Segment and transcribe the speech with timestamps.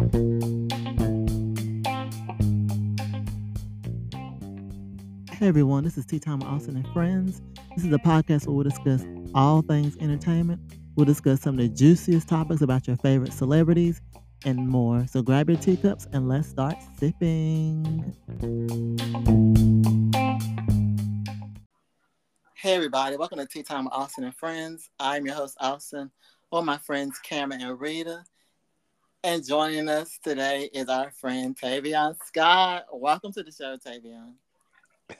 [0.00, 0.06] Hey
[5.42, 7.42] everyone, this is Tea Time with Austin and Friends.
[7.76, 9.04] This is a podcast where we'll discuss
[9.34, 10.58] all things entertainment.
[10.96, 14.00] We'll discuss some of the juiciest topics about your favorite celebrities
[14.46, 15.06] and more.
[15.06, 18.14] So grab your teacups and let's start sipping.
[22.54, 24.88] Hey everybody, welcome to Tea Time with Austin and Friends.
[24.98, 26.10] I'm your host Austin,
[26.50, 28.24] with my friends Cameron and Rita.
[29.22, 32.86] And joining us today is our friend Tavion Scott.
[32.90, 34.32] Welcome to the show, Tavion.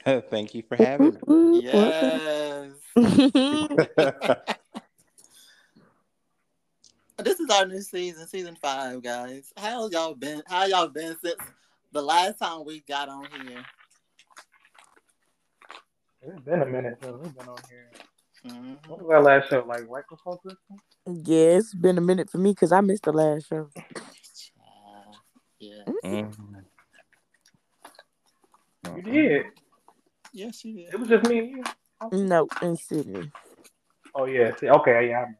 [0.31, 1.61] Thank you for having me.
[1.61, 2.71] Yes.
[7.19, 9.53] this is our new season, season five, guys.
[9.55, 10.41] How y'all been?
[10.47, 11.35] How y'all been since
[11.91, 13.63] the last time we got on here?
[16.23, 17.91] It's been a minute since we've been on here.
[18.45, 18.87] Mhm.
[18.87, 19.63] What was our last show?
[19.67, 20.79] Like right before Christmas?
[21.05, 23.69] Yeah, it's been a minute for me because I missed the last show.
[23.75, 25.13] Uh,
[25.59, 25.83] yeah.
[26.03, 26.65] Mhm.
[28.95, 29.45] You did.
[30.33, 30.93] Yes, you did.
[30.93, 31.63] It was just me and you.
[32.11, 33.31] No, in Sydney.
[34.15, 34.55] Oh yeah.
[34.55, 35.09] See, okay.
[35.09, 35.17] Yeah.
[35.17, 35.37] I remember.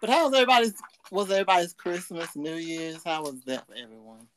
[0.00, 0.74] But how was everybody's?
[1.10, 3.02] Was everybody's Christmas, New Year's?
[3.04, 4.28] How was that for everyone?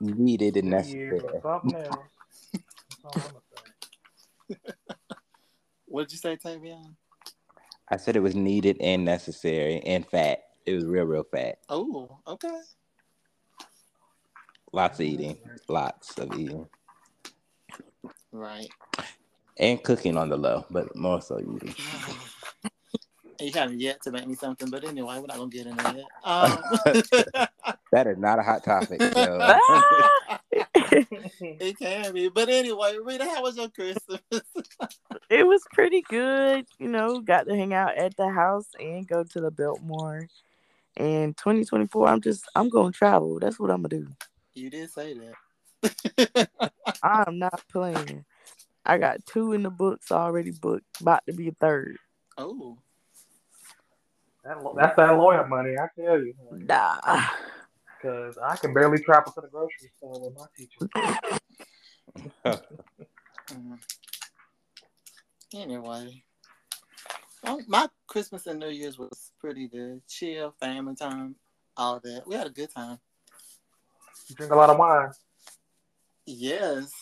[0.00, 1.40] Needed and Yeah, necessary.
[3.12, 3.44] But something else.
[3.46, 4.72] That's all I'm gonna say.
[5.88, 6.96] What did you say, Tavion?
[7.88, 10.42] I said it was needed and necessary and fat.
[10.66, 11.58] It was real, real fat.
[11.68, 12.58] Oh, okay.
[14.72, 15.38] Lots of eating.
[15.68, 16.66] Lots of eating.
[18.32, 18.68] Right.
[19.58, 21.74] And cooking on the low, but more so eating.
[23.38, 26.04] You haven't yet to make me something, but anyway, we're not gonna get into that.
[26.24, 26.58] Um,
[27.92, 29.02] That is not a hot topic.
[29.02, 30.35] So.
[31.40, 34.20] it can be, but anyway, Rita, how was your Christmas?
[35.30, 36.66] it was pretty good.
[36.78, 40.26] You know, got to hang out at the house and go to the Biltmore.
[40.96, 43.38] And 2024, I'm just, I'm going to travel.
[43.38, 44.16] That's what I'm going to do.
[44.54, 46.48] you did say that.
[47.02, 48.24] I'm not playing.
[48.84, 51.98] I got two in the books already booked, about to be a third.
[52.38, 52.78] oh,
[54.44, 56.34] That, that's that lawyer money, I tell you.
[56.52, 57.26] Nah.
[58.06, 60.78] Because I can barely travel to the grocery store with my teacher.
[65.52, 66.22] anyway.
[67.42, 70.02] Well, my Christmas and New Year's was pretty good.
[70.06, 71.34] Chill, family time,
[71.76, 72.22] all that.
[72.28, 73.00] We had a good time.
[74.28, 75.10] You drink a lot of wine.
[76.26, 76.92] Yes,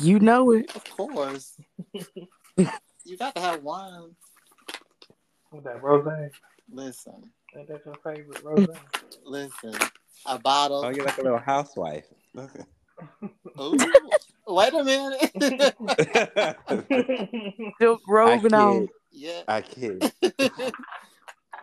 [0.00, 0.76] You know it.
[0.76, 1.56] of course.
[1.92, 4.14] you got to have wine.
[5.50, 6.30] With that rose.
[6.70, 8.68] Listen, Ain't that your favorite rose?
[9.24, 9.74] listen.
[10.26, 10.84] A bottle.
[10.84, 12.06] Oh, you're like a little housewife.
[13.60, 13.76] Ooh,
[14.46, 15.76] wait a minute.
[17.80, 18.86] Silk I robe and all.
[19.12, 19.42] yeah.
[19.48, 20.12] I kid.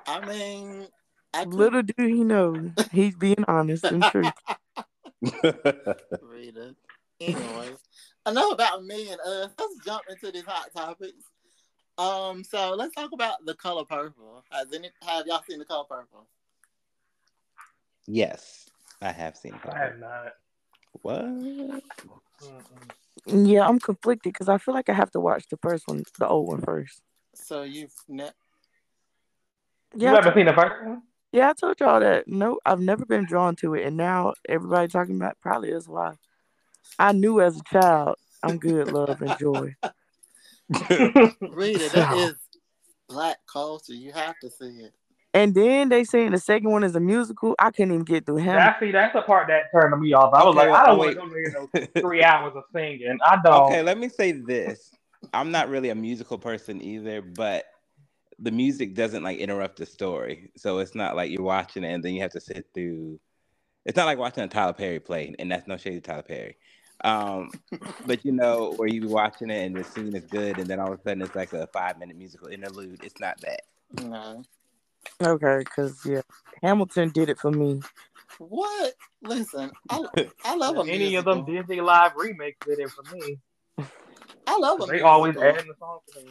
[0.07, 0.87] I mean,
[1.33, 4.23] I could Little do he know, he's being honest and true.
[5.21, 6.75] read it.
[7.19, 7.69] Anyway,
[8.27, 9.51] enough about me and us.
[9.57, 11.23] Let's jump into these hot topics.
[11.97, 14.43] Um, so let's talk about the color purple.
[14.51, 16.27] Has any have y'all seen the color purple?
[18.07, 18.69] Yes,
[19.01, 20.33] I have seen I have not.
[21.01, 21.23] What?
[21.23, 21.81] Mm-mm.
[23.25, 26.27] Yeah, I'm conflicted because I feel like I have to watch the first one, the
[26.27, 27.01] old one first.
[27.35, 28.29] So you've ne-
[29.95, 31.03] Yeah, I haven't seen the first one?
[31.31, 32.27] Yeah, I told y'all that.
[32.27, 35.87] No, I've never been drawn to it, and now everybody talking about it probably is
[35.87, 36.15] why.
[36.99, 39.75] I knew as a child I'm good, love, and joy.
[40.69, 41.91] read it.
[41.91, 42.35] That is
[43.07, 43.93] black culture.
[43.93, 44.93] You have to see it.
[45.33, 47.55] And then they saying the second one is a musical.
[47.57, 48.55] I couldn't even get through him.
[48.55, 50.33] That, see, that's the part that turned me off.
[50.33, 51.17] I was Okay, like, I don't wait.
[51.17, 53.17] want to go near no three hours of singing.
[53.23, 53.63] I don't.
[53.67, 54.93] Okay, let me say this.
[55.33, 57.65] I'm not really a musical person either, but
[58.39, 60.51] the music doesn't like interrupt the story.
[60.57, 63.19] So it's not like you're watching it and then you have to sit through.
[63.85, 66.57] It's not like watching a Tyler Perry play, and that's no shade to Tyler Perry.
[67.03, 67.51] Um,
[68.05, 70.79] but you know, where you be watching it and the scene is good, and then
[70.79, 73.01] all of a sudden it's like a five minute musical interlude.
[73.03, 73.61] It's not that.
[74.03, 74.43] No.
[75.21, 76.21] Okay, because yeah,
[76.61, 77.81] Hamilton did it for me.
[78.37, 78.93] What?
[79.21, 80.03] Listen, I,
[80.45, 81.45] I love a Any of them.
[81.45, 83.37] Disney Live remakes did it for me.
[84.47, 84.87] I love them.
[84.87, 85.09] They musical.
[85.11, 86.25] always adding the song to them.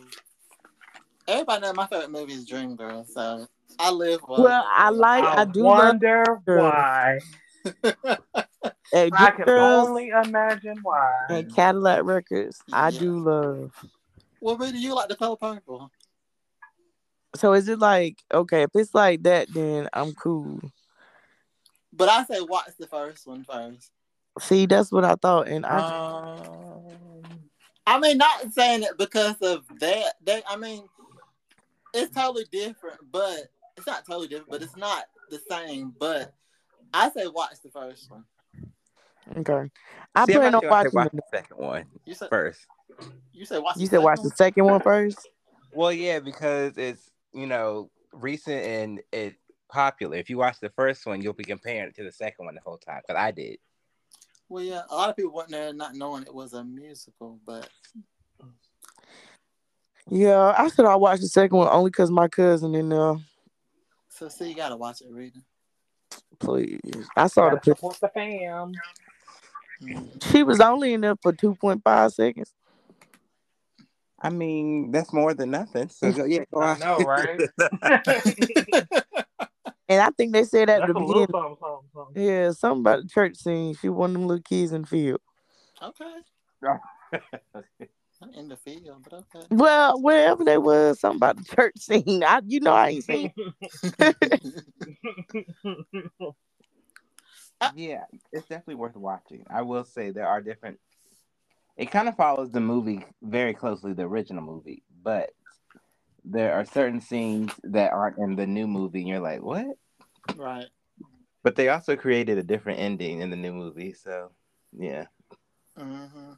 [1.29, 3.47] Everybody knows my favorite movie is Dreamgirls, so
[3.79, 4.43] I live for.
[4.43, 6.75] Well, I like, I, I do wonder Girls.
[6.75, 7.19] why.
[8.93, 11.11] hey, I can Girls only imagine why.
[11.29, 12.61] and Cadillac Records.
[12.73, 12.99] I Yeah.
[12.99, 13.73] do love.
[14.41, 15.91] well, Rita, you like the color purple?
[17.37, 18.63] So is it like okay?
[18.63, 20.61] If it's like that, then I'm cool.
[21.93, 23.91] But I say watch the first one first.
[24.41, 27.41] See, that's what I thought, and I Um,
[27.87, 30.15] I mean, not saying it because of that.
[30.25, 30.85] They, I mean,
[31.93, 35.95] it's totally different, but it's not totally different, but it's not the same.
[35.99, 36.33] But
[36.95, 38.25] I say watch the first one.
[39.37, 39.71] Okay.
[40.15, 40.95] I See, plan about on you, I said watching.
[40.95, 42.67] watch the- the second one You said first.
[43.33, 43.77] you said watch.
[43.77, 45.29] You said watch the second one first.
[45.73, 49.37] Well, yeah, because it's you know recent and it
[49.69, 50.17] popular.
[50.17, 52.61] If you watch the first one, you'll be comparing it to the second one the
[52.61, 53.01] whole time.
[53.07, 53.59] Because I did.
[54.49, 57.69] Well, yeah, a lot of people went there not knowing it was a musical, but
[60.09, 63.15] Yeah, I said I watched the second one only because my cousin in there.
[64.09, 65.39] so see, you gotta watch it, Rita.
[66.41, 66.81] Please,
[67.17, 67.75] I saw the Gotta picture.
[67.77, 68.73] support the fam.
[69.81, 70.31] Mhm.
[70.33, 72.53] She was only in there for two point five seconds.
[74.21, 75.89] I mean, that's more than nothing.
[75.89, 77.41] So go, yeah, go I know, right?
[79.89, 82.23] And I think they said that at That's the beginning, something, something, something.
[82.23, 83.75] yeah, something about the church scene.
[83.75, 85.21] She one of them little kids in the field.
[85.83, 86.05] okay,
[88.37, 89.47] in the field, but okay.
[89.51, 92.23] Well, wherever they was, something about the church scene.
[92.23, 93.33] I, you know, I ain't seen.
[97.63, 99.45] Uh, yeah, it's definitely worth watching.
[99.51, 100.79] I will say there are different.
[101.81, 105.31] It kind of follows the movie very closely, the original movie, but
[106.27, 109.65] there are certain scenes that aren't in the new movie, and you're like, what?
[110.37, 110.67] right.
[111.43, 114.31] But they also created a different ending in the new movie, so
[114.79, 115.07] yeah.
[115.75, 116.33] hmm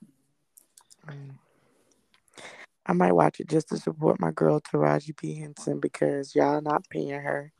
[2.87, 6.89] I might watch it just to support my girl Taraji P Henson because y'all not
[6.89, 7.53] paying her.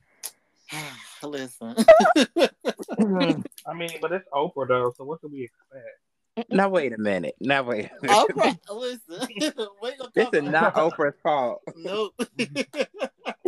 [1.25, 1.75] Listen.
[3.67, 5.99] I mean, but it's Oprah though, so what can we expect?
[6.49, 7.35] Now wait a minute.
[7.41, 7.91] Now wait.
[8.03, 8.17] A minute.
[8.17, 9.29] Oprah, listen.
[9.83, 11.61] we gonna this is not Oprah's fault.
[11.77, 12.15] Nope.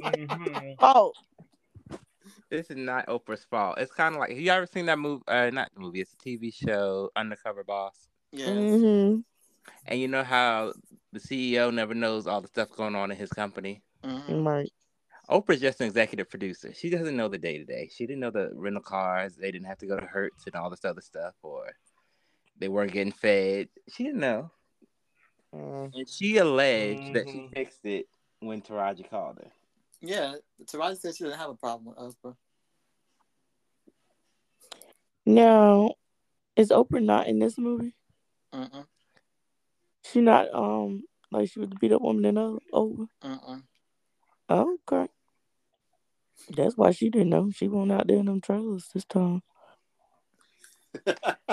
[0.03, 0.77] Mhm.
[0.81, 1.13] Oh,
[2.51, 3.79] This is not Oprah's fault.
[3.79, 5.23] It's kind of like you ever seen that movie?
[5.27, 6.01] Uh, not the movie.
[6.01, 8.09] It's a TV show, Undercover Boss.
[8.33, 8.49] yes.
[8.81, 9.17] hmm
[9.87, 10.73] And you know how
[11.13, 13.83] the CEO never knows all the stuff going on in his company.
[14.05, 14.45] Mhm.
[14.45, 14.71] right.
[15.31, 16.75] Oprah's just an executive producer.
[16.75, 17.89] She doesn't know the day to day.
[17.91, 19.37] She didn't know the rental cars.
[19.37, 21.71] They didn't have to go to Hertz and all this other stuff, or
[22.59, 23.69] they weren't getting fed.
[23.89, 24.51] She didn't know,
[25.55, 25.91] Mm.
[25.95, 28.07] and she alleged that she fixed it
[28.41, 29.51] when Taraji called her.
[30.01, 30.35] Yeah,
[30.65, 32.37] Taraji said she didn't have a problem with Oprah.
[35.27, 35.95] Now,
[36.57, 37.95] is Oprah not in this movie?
[38.53, 38.87] Mm-mm.
[40.05, 43.09] She not um like she was the beat up woman in uh, Oprah.
[43.23, 43.63] Mm-mm.
[44.49, 45.11] Oh, okay.
[46.51, 47.51] That's why she didn't know.
[47.51, 49.43] She went out there in them trailers this time.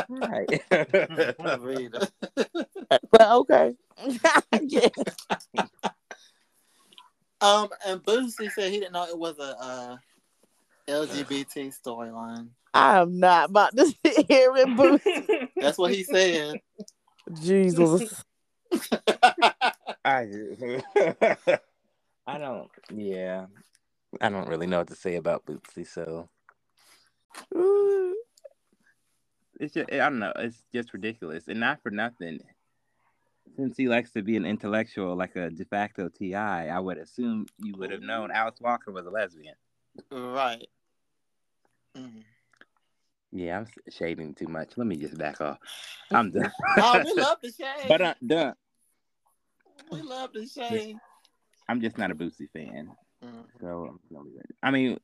[0.09, 0.49] Right.
[1.59, 2.11] Rita.
[3.11, 3.73] But okay.
[4.61, 4.87] yeah.
[7.41, 9.97] um, and Boosie said he didn't know it was a uh,
[10.87, 12.49] LGBT storyline.
[12.73, 15.05] I'm not about to sit here and boost.
[15.57, 16.59] That's what he said.
[17.41, 18.23] Jesus.
[20.05, 20.25] I
[22.25, 22.69] I don't.
[22.93, 23.47] Yeah,
[24.19, 25.87] I don't really know what to say about Boosie.
[25.87, 26.29] So
[27.55, 28.15] Ooh.
[29.61, 30.33] It's just I don't know.
[30.37, 32.39] It's just ridiculous, and not for nothing.
[33.55, 37.45] Since he likes to be an intellectual, like a de facto Ti, I would assume
[37.59, 39.53] you would have known Alice Walker was a lesbian.
[40.11, 40.67] right.
[41.95, 42.23] Mm.
[43.31, 44.71] Yeah, I'm shading too much.
[44.77, 45.59] Let me just back off.
[46.11, 46.51] I'm done.
[46.77, 47.87] Oh, we love the shade.
[47.87, 48.55] but I'm done.
[49.91, 50.95] we love the shade.
[51.69, 52.89] I'm just not a Boosie fan.
[53.23, 53.45] Mm.
[53.59, 54.55] So I'm gonna leave it.
[54.63, 54.97] I mean,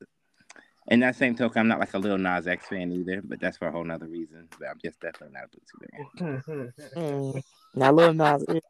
[0.89, 3.57] in that same token, I'm not like a Lil Nas X fan either, but that's
[3.57, 4.47] for a whole nother reason.
[4.59, 6.43] But I'm just definitely not a Boosie fan.
[6.95, 7.43] Mm.
[7.75, 8.61] Now, Lil Nas is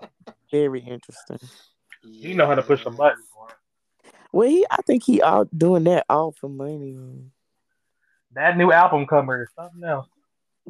[0.51, 1.39] very interesting.
[2.03, 2.95] you know how to push a Yeah.
[2.95, 3.23] button.
[4.31, 7.31] Well, he, I think he out doing that all for money.
[8.33, 10.07] That new album cover is something else.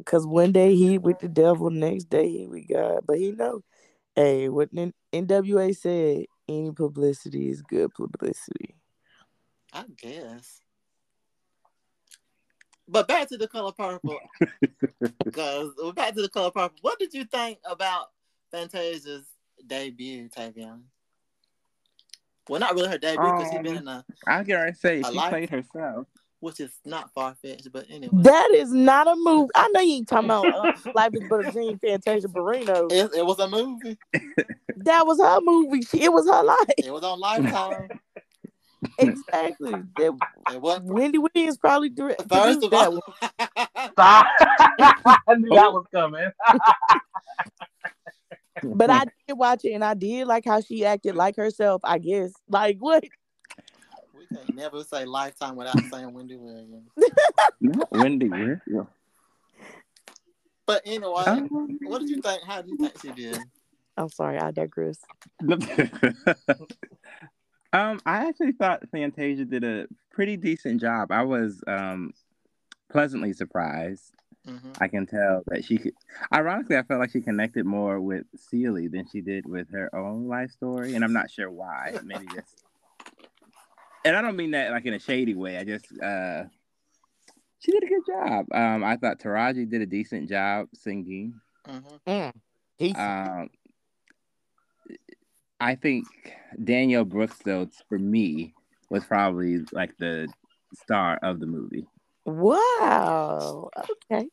[0.04, 3.00] Cause one day he with the devil, next day he with God.
[3.04, 3.62] But he know,
[4.14, 8.76] hey, what N- NWA said, any publicity is good publicity.
[9.72, 10.60] I guess.
[12.88, 14.18] But back to the color purple.
[15.24, 16.78] Because back to the color purple.
[16.80, 18.06] What did you think about
[18.50, 19.26] Fantasia's
[19.66, 20.80] debut, Tavion?
[22.48, 25.12] Well, not really her debut because she's been Um, in a, I gotta say, she
[25.12, 26.06] life- played herself.
[26.40, 29.50] which is not far fetched, but anyway, That is not a movie.
[29.54, 32.88] I know you ain't talking about uh, Life is But a Dream, Fantasia Barrino.
[32.92, 33.98] it, it was a movie.
[34.76, 35.84] That was her movie.
[35.92, 36.58] It was her life.
[36.78, 37.88] It was on Lifetime.
[38.98, 39.72] exactly.
[39.96, 40.18] That,
[40.52, 42.94] it was Wendy Williams probably dir- first of that all.
[42.94, 43.02] one.
[43.98, 46.30] I knew that was coming.
[48.62, 51.98] But I did watch it and I did like how she acted like herself, I
[51.98, 52.32] guess.
[52.48, 53.04] Like what?
[54.12, 56.90] we can't never say Lifetime without saying Wendy Williams.
[57.92, 58.88] Wendy Williams.
[60.66, 62.42] But anyway, Um, what did you think?
[62.42, 63.38] How do you think she did?
[63.96, 64.98] I'm sorry, I digress.
[67.72, 71.12] Um, I actually thought Fantasia did a pretty decent job.
[71.12, 72.12] I was um
[72.90, 74.12] pleasantly surprised.
[74.46, 75.92] hmm I can tell that she could.
[76.32, 80.28] Ironically, I felt like she connected more with Celie than she did with her own
[80.28, 81.98] life story, and I'm not sure why.
[82.04, 82.64] Maybe just.
[84.04, 85.58] And I don't mean that like in a shady way.
[85.58, 86.44] I just uh,
[87.58, 88.46] she did a good job.
[88.52, 91.34] Um, I thought Taraji did a decent job singing.
[91.66, 92.32] hmm Mm.
[92.78, 93.50] He Um,
[95.60, 96.06] I think
[96.62, 98.54] Danielle Brooks, though, for me,
[98.90, 100.28] was probably like the
[100.74, 101.86] star of the movie.
[102.24, 103.70] wow.
[104.12, 104.28] Okay.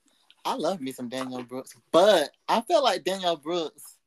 [0.45, 3.97] I love me some Danielle Brooks, but I feel like Danielle Brooks.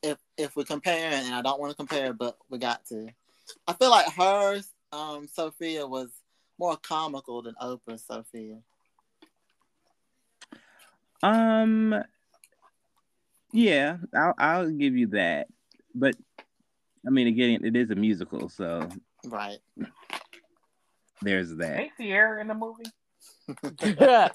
[0.00, 3.08] If if we're comparing, and I don't want to compare, but we got to.
[3.66, 6.10] I feel like hers, um, Sofia was
[6.58, 8.58] more comical than Oprah's Sofia.
[11.22, 12.00] Um,
[13.52, 15.48] yeah, I'll I'll give you that,
[15.94, 16.14] but
[17.06, 18.88] I mean, again, it is a musical, so
[19.24, 19.58] Right.
[21.22, 21.78] there's that.
[21.80, 22.84] Ain't Ciara in the movie?
[23.86, 24.30] Did I?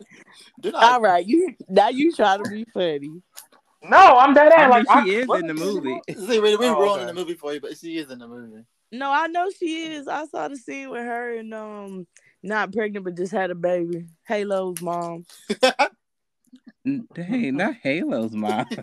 [0.74, 3.22] All right, you now you try to be funny.
[3.84, 4.62] No, I'm dead I ass.
[4.62, 6.02] mean, Like she I- is what in the movie.
[6.18, 7.06] See, we, we Oh, ruining okay.
[7.08, 8.64] the movie for you, but she is in the movie.
[8.94, 10.08] No, I know she is.
[10.08, 12.08] I saw the scene with her and um
[12.42, 14.06] not pregnant but just had a baby.
[14.24, 15.26] Halo's mom.
[16.86, 18.66] N- Dang, not Halo's mom.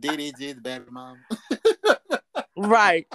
[0.00, 1.18] DDG's baby mom.
[2.56, 3.08] Right.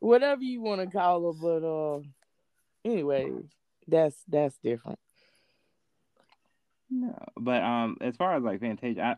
[0.00, 2.00] Whatever you want to call her, but uh
[2.84, 3.30] anyway,
[3.86, 4.98] that's that's different.
[6.90, 9.16] no, but um, as far as like Fantasia, I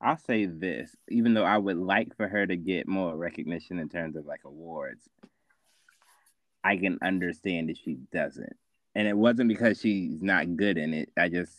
[0.00, 3.88] I'll say this, even though I would like for her to get more recognition in
[3.88, 5.08] terms of like awards,
[6.64, 8.56] I can understand if she doesn't.
[8.94, 11.10] And it wasn't because she's not good in it.
[11.16, 11.52] I just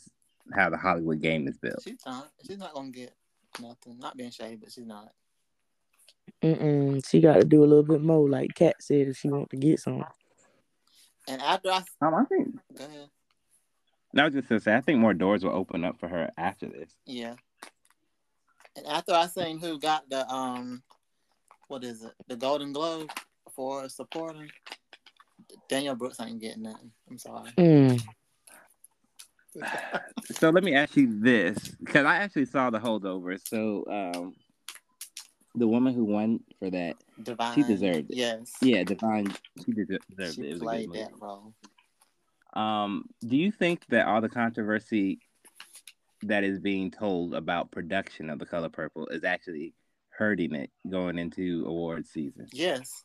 [0.53, 1.81] how the Hollywood game is built.
[1.83, 2.29] She's not.
[2.45, 3.13] She's not gonna get
[3.61, 3.97] nothing.
[3.99, 5.11] Not being shady, but she's not.
[6.41, 7.07] Mm-mm.
[7.07, 9.57] She got to do a little bit more, like Katt said, if she want to
[9.57, 10.03] get some.
[11.27, 13.09] And after I Um, I think go ahead.
[14.15, 16.67] I was just gonna say I think more doors will open up for her after
[16.67, 16.95] this.
[17.05, 17.35] Yeah.
[18.75, 20.83] And after I seen who got the um,
[21.67, 22.13] what is it?
[22.27, 23.09] The Golden Globe
[23.55, 24.49] for supporting.
[25.69, 26.91] Danielle Brooks ain't getting nothing.
[27.09, 27.51] I'm sorry.
[27.57, 28.01] Mm.
[30.31, 33.39] So let me ask you this, because I actually saw the holdover.
[33.47, 34.35] So um,
[35.55, 37.55] the woman who won for that, Da'Vine.
[37.55, 38.17] She deserved it.
[38.17, 38.53] Yes.
[38.61, 39.35] yeah, Da'Vine,
[39.65, 40.33] she deserved it.
[40.35, 41.53] She It was played that role.
[42.53, 45.19] Um, do you think that all the controversy
[46.23, 49.73] that is being told about production of The Color Purple is actually
[50.09, 52.47] hurting it going into award season?
[52.51, 53.03] Yes.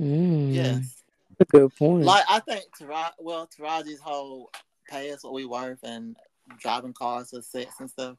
[0.00, 0.54] Mm.
[0.54, 1.02] Yes.
[1.40, 2.04] A good point.
[2.04, 4.50] Like I think Tara- well, Taraji's whole
[4.90, 6.16] pay us what we worth and
[6.58, 8.16] driving cars to sex and stuff.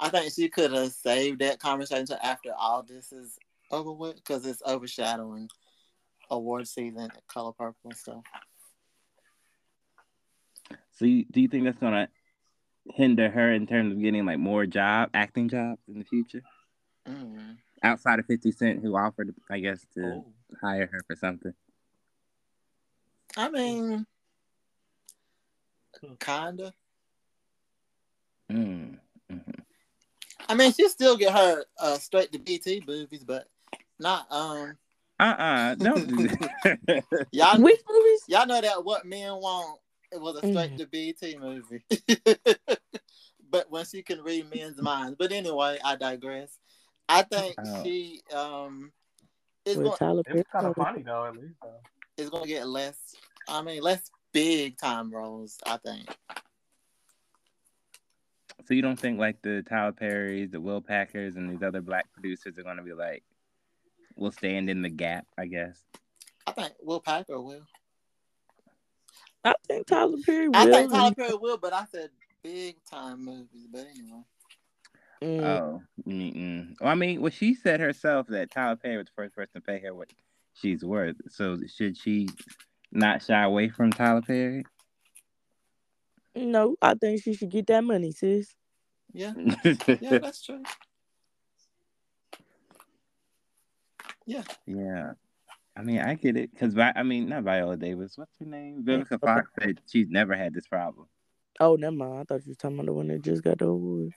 [0.00, 3.38] I think she could have saved that conversation until after all this is
[3.70, 5.48] over with because it's overshadowing
[6.30, 8.22] award season Color Purple and stuff.
[10.92, 12.08] So you, do you think that's gonna
[12.94, 16.42] hinder her in terms of getting like more job acting jobs in the future
[17.06, 17.56] Mm.
[17.84, 20.32] outside of 50 Cent who offered I guess to Oh.
[20.60, 21.54] hire her for something?
[23.36, 24.06] I mean,
[26.20, 26.72] kinda.
[28.50, 28.98] Mm.
[29.32, 29.54] mhm.
[30.48, 33.48] I mean, she still get her uh, straight to BET movies, but
[33.98, 34.76] not um.
[35.18, 37.26] Uh-uh, don't do that.
[37.32, 38.20] Y'all, Which movies?
[38.28, 39.80] y'all know that what men want
[40.12, 40.78] it was a straight Mhm.
[40.78, 41.82] to BET movie.
[43.50, 45.16] but once she can read men's minds.
[45.18, 46.58] But anyway, I digress.
[47.08, 47.82] I think Oh.
[47.82, 48.92] she um
[49.64, 51.54] is going Tyler It was kind of funny though, at least.
[51.62, 51.80] Though.
[52.18, 53.16] is going to get less.
[53.48, 55.58] I mean, less big time roles.
[55.64, 56.14] I think.
[58.66, 62.12] so you don't think like the Tyler Perrys, the Will Packers, and these other black
[62.12, 63.22] producers are gonna be like,
[64.14, 65.82] will stand in the gap, I guess.
[66.46, 67.62] I think Will Packer will.
[69.42, 70.56] I think Tyler Perry will.
[70.56, 72.10] I think Tyler Perry will, but I said
[72.42, 73.68] big time movies.
[73.72, 74.22] But anyway,
[75.22, 75.42] Mm.
[75.42, 76.74] Oh, mm-mm.
[76.78, 79.60] Well, I mean, well, she said herself that Tyler Perry was the first person to
[79.62, 80.12] pay her what
[80.52, 81.16] she's worth.
[81.30, 82.28] So should she
[82.92, 84.64] not shy away from Tyler Perry?
[86.34, 88.54] No, I think she should get that money, sis.
[89.12, 89.32] yeah,
[90.00, 90.62] yeah, that's true.
[94.26, 94.42] Yeah.
[94.66, 95.12] Yeah.
[95.76, 98.16] I mean, I get it because I mean, not Viola Davis.
[98.16, 98.82] What's her name?
[98.82, 101.06] Vivica Fox said she's never had this problem.
[101.60, 102.20] Oh, never mind.
[102.20, 104.12] I thought you was talking about the one that just got the award.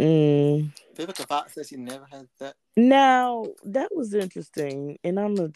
[0.00, 0.72] Mm.
[0.96, 2.54] Vivica Fox said she never had that.
[2.76, 5.50] Now that was interesting, and I'm a,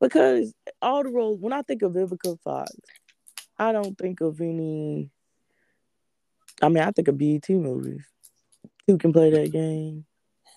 [0.00, 1.40] because all the roles.
[1.40, 2.72] When I think of Vivica Fox,
[3.58, 5.10] I don't think of any.
[6.62, 8.04] I mean, I think of BET movies.
[8.86, 10.04] Who can play that game?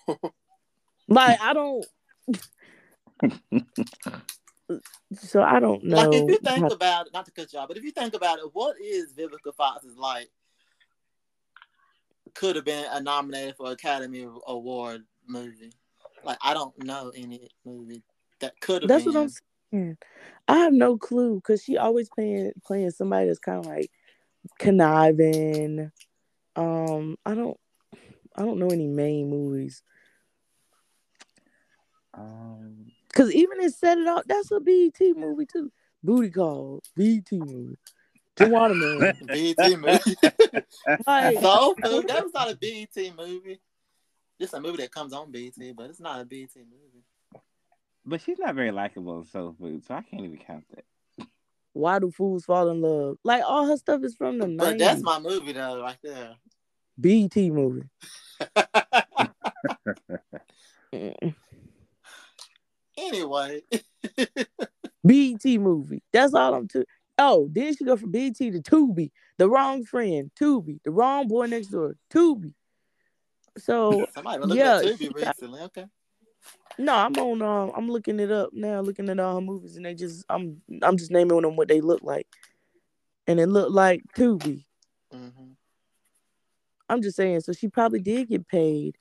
[1.06, 1.84] Like I don't.
[5.12, 5.96] so I don't know.
[5.98, 7.90] Like if you think how- about it, not to cut you off, but if you
[7.90, 10.30] think about it, what is Vivica Fox's like?
[12.34, 15.74] Could have been a nominated for Academy Award movie.
[16.24, 18.02] Like I don't know any movie
[18.44, 19.14] that could have That's been.
[19.14, 19.30] what I'm
[19.72, 19.96] saying.
[20.46, 23.90] I have no clue because she always playing playing somebody that's kind of like
[24.58, 25.90] conniving.
[26.56, 27.56] Um, I don't,
[28.36, 29.82] I don't know any main movies
[32.16, 35.70] Um, because even in Set It Off, that's a BET movie too.
[36.02, 37.76] Booty Call, BET movie.
[38.36, 39.14] Tawana Man.
[39.26, 40.16] BET movie.
[41.06, 42.08] Like, Food.
[42.08, 43.60] That was not a BET movie.
[44.38, 47.04] It's a movie that comes on BET, but it's not a BET movie.
[48.06, 50.84] But she's not very likable in soul food, so I can't even count that.
[51.72, 53.16] Why do fools fall in love?
[53.24, 54.78] Like all her stuff is from the But 90s.
[54.78, 56.34] that's my movie though, right there.
[56.98, 57.88] BET movie.
[62.96, 63.60] Anyway,
[65.04, 66.00] BET movie.
[66.12, 66.84] That's all I'm to.
[67.18, 71.46] Oh, then she go from BET to Tubi, the wrong friend, Tubi, the wrong boy
[71.46, 72.54] next door, Tubi.
[73.58, 75.60] So somebody Yeah, at she Tubi recently.
[75.62, 75.86] Okay.
[76.78, 77.42] No, I'm on.
[77.42, 80.60] Um, I'm looking it up now, looking at all her movies, and they just I'm
[80.82, 82.26] I'm just naming them what they look like,
[83.26, 84.64] and it looked like Tubi.
[85.12, 85.28] hmm
[86.88, 87.40] I'm just saying.
[87.40, 88.96] So she probably did get paid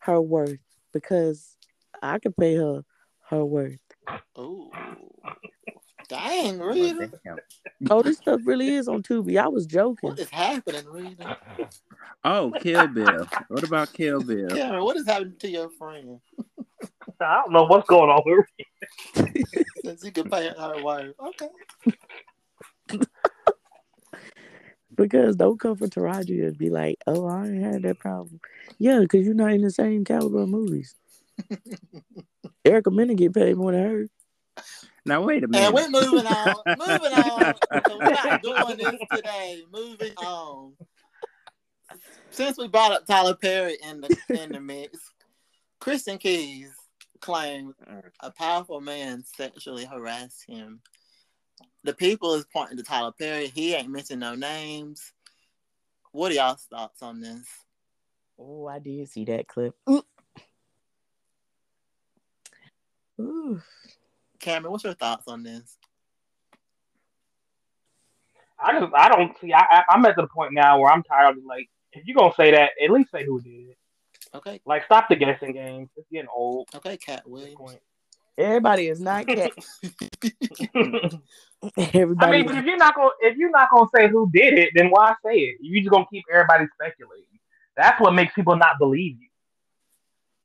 [0.00, 0.60] her worth
[0.92, 1.56] because
[2.00, 2.84] I could pay her
[3.28, 3.80] her worth.
[4.36, 4.70] Oh,
[6.08, 7.10] Dang, Rita.
[7.90, 9.38] Oh, this stuff really is on Tubi.
[9.40, 10.10] I was joking.
[10.10, 11.36] What is happening, Rita?
[12.24, 13.26] Oh, Kill Bill.
[13.48, 14.48] What about Kill Bill?
[14.48, 16.20] Cameron, what is happening to your friend?
[17.20, 18.46] I don't know what's going on with
[19.84, 21.14] Since you can pay her word.
[21.20, 21.48] Okay.
[24.94, 28.40] Because don't come for Taraji and be like, oh, I ain't had that problem.
[28.78, 30.96] Yeah, because you're not in the same caliber of movies.
[32.64, 34.06] Erica Mena get paid more than her.
[35.06, 35.66] Now wait a minute.
[35.66, 36.56] And we're moving on.
[36.66, 37.54] moving on.
[37.86, 39.62] So we're not doing this today.
[39.72, 40.72] Moving on.
[42.30, 44.98] Since we brought up Tyler Perry in the in the mix,
[45.80, 46.72] Christian Keyes
[47.20, 47.74] claimed
[48.20, 50.80] a powerful man sexually harassed him.
[51.84, 53.48] The people is pointing to Tyler Perry.
[53.48, 55.12] He ain't mentioned no names.
[56.12, 57.46] What are y'all's thoughts on this?
[58.38, 59.74] Oh, I did see that clip.
[59.88, 60.02] Ooh.
[63.20, 63.60] Ooh.
[64.38, 65.76] Cameron, what's your thoughts on this?
[68.60, 69.52] I just I don't see.
[69.52, 72.34] I, I I'm at the point now where I'm tired of like if you're gonna
[72.34, 73.77] say that, at least say who did it.
[74.34, 75.88] Okay, Like stop the guessing game.
[75.96, 76.68] It's getting old.
[76.74, 77.76] okay, Katt Williams.
[78.36, 79.52] Everybody is not cat.
[80.60, 82.32] I Everybody.
[82.32, 84.88] mean, but if you're not gonna if you're not gonna say who did it, then
[84.90, 85.56] why say it?
[85.60, 87.24] You're just gonna keep everybody speculating.
[87.76, 89.28] That's what makes people not believe you.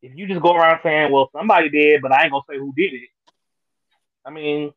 [0.01, 2.73] If you just go around saying, "Well, somebody did," but I ain't gonna say who
[2.75, 3.09] did it.
[4.25, 4.71] I mean,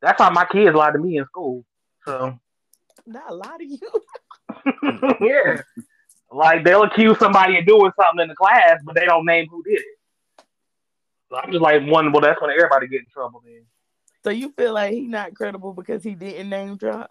[0.00, 1.64] that's how my kids lied to me in school.
[2.04, 2.38] So
[3.06, 3.78] not a lot of you.
[5.20, 5.60] yeah,
[6.30, 9.62] like they'll accuse somebody of doing something in the class, but they don't name who
[9.62, 10.44] did it.
[11.30, 13.42] So I'm just like, one, well, that's when everybody get in trouble.
[13.44, 13.64] Then
[14.24, 17.10] So you feel like he not credible because he didn't name drop?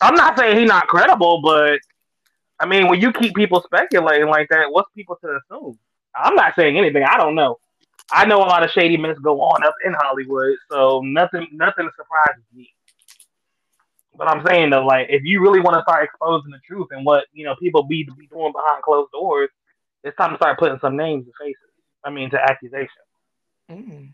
[0.00, 1.78] I'm not saying he's not credible, but
[2.60, 5.78] I mean, when you keep people speculating like that, what's people to assume?
[6.14, 7.02] I'm not saying anything.
[7.02, 7.58] I don't know.
[8.12, 11.88] I know a lot of shady mess go on up in Hollywood, so nothing, nothing
[11.96, 12.73] surprises me.
[14.16, 17.04] But I'm saying though, like, if you really want to start exposing the truth and
[17.04, 19.50] what you know people be be doing behind closed doors,
[20.02, 21.58] it's time to start putting some names and faces.
[22.04, 22.90] I mean, to accusations.
[23.70, 24.12] Mm.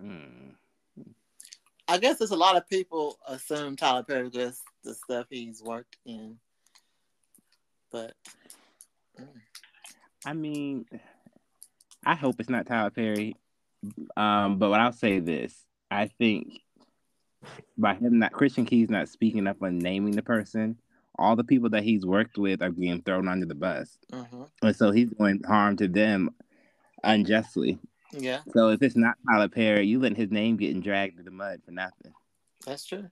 [0.00, 0.52] Mm.
[1.88, 5.96] I guess there's a lot of people assume Tyler Perry because the stuff he's worked
[6.06, 6.38] in.
[7.90, 8.14] But
[10.24, 10.86] I mean,
[12.04, 13.36] I hope it's not Tyler Perry.
[14.16, 16.60] Um, but what I'll say this, I think
[17.78, 20.76] by him not Christian Keyes not speaking up and naming the person,
[21.18, 24.48] all the people that he's worked with are being thrown under the bus, mhm.
[24.62, 26.30] and so he's doing harm to them
[27.04, 27.78] unjustly.
[28.12, 31.30] yeah, So if it's not Tyler Perry, you letting his name getting dragged through the
[31.30, 32.12] mud for nothing,
[32.66, 33.08] that's true.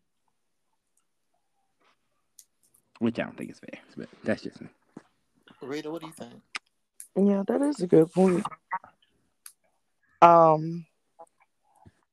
[2.99, 3.81] which I don't think is fair.
[3.97, 4.69] But that's just me.
[5.63, 6.35] Rita, what do you think?
[7.17, 8.47] Yeah, that is a good point.
[10.23, 10.87] Um,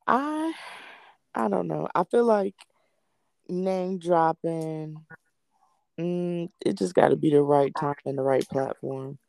[0.08, 0.54] I,
[1.38, 1.88] I don't know.
[1.94, 2.56] I feel like
[3.48, 4.98] name dropping.
[6.00, 9.20] Mm, it just got to be the right time and the right platform.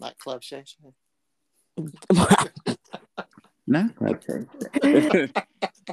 [0.00, 1.86] Like Club Shay Shay?
[3.66, 4.46] Not okay.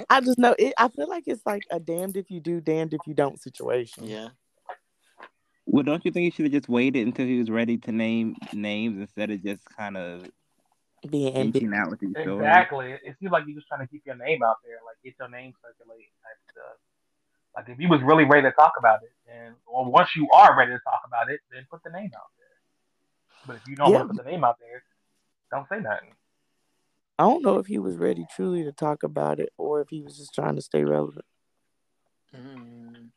[0.09, 0.73] I just know it.
[0.77, 4.05] I feel like it's like a damned if you do, damned if you don't situation.
[4.05, 4.29] Yeah.
[5.67, 8.35] Well, don't you think he should have just waited until he was ready to name
[8.53, 10.25] names instead of just kind of
[11.09, 11.63] Being ambitious.
[11.63, 12.39] inching out with these stories?
[12.39, 12.91] Exactly.
[12.91, 15.13] It, it seems like you're just trying to keep your name out there, like get
[15.19, 16.77] your name circulating type stuff.
[17.55, 20.57] Like if you was really ready to talk about it, and or once you are
[20.57, 22.47] ready to talk about it, then put the name out there.
[23.47, 23.97] But if you don't Yeah.
[23.99, 24.83] want to put the name out there,
[25.51, 26.13] don't say nothing.
[27.17, 30.01] I don't know if he was ready truly to talk about it or if he
[30.01, 31.25] was just trying to stay relevant
[32.35, 33.09] Mm.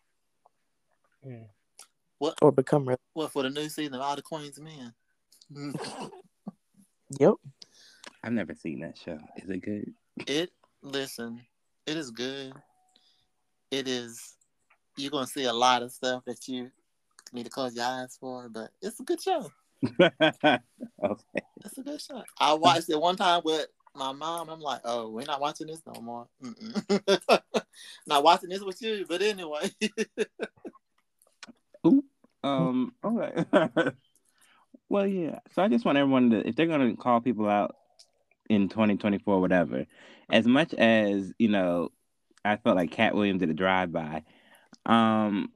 [1.27, 1.47] Mm.
[2.41, 3.01] or become relevant.
[3.15, 4.95] What for the new season of All the Queen's Men?
[7.19, 7.35] Yep.
[8.23, 9.19] I've never seen that show.
[9.37, 9.95] Is it good?
[10.27, 10.51] It
[10.83, 11.41] listen,
[11.87, 12.53] it is good.
[13.71, 14.37] It is.
[14.97, 16.71] You're gonna see a lot of stuff that you
[17.33, 19.51] need to close your eyes for, but it's a good show.
[20.01, 20.59] okay.
[21.65, 22.23] It's a good show.
[22.41, 24.49] I watched it one time with my mom.
[24.49, 26.27] I'm like, oh, we're not watching this no more.
[28.07, 29.71] Not watching this with you, but anyway.
[32.45, 32.95] Um.
[33.05, 33.45] Okay.
[34.89, 35.41] well, yeah.
[35.53, 37.75] So I just want everyone to, if they're gonna call people out
[38.49, 39.87] in 2024, whatever,
[40.31, 41.91] as much as you know,
[42.45, 44.23] I felt like Katt Williams did a drive by.
[44.87, 45.53] Um.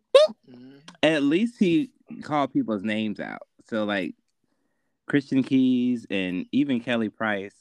[0.48, 0.80] Mm.
[1.02, 1.90] At least he
[2.22, 3.42] called people's names out.
[3.68, 4.14] So like
[5.06, 7.54] Christian Keyes and even Kelly Price.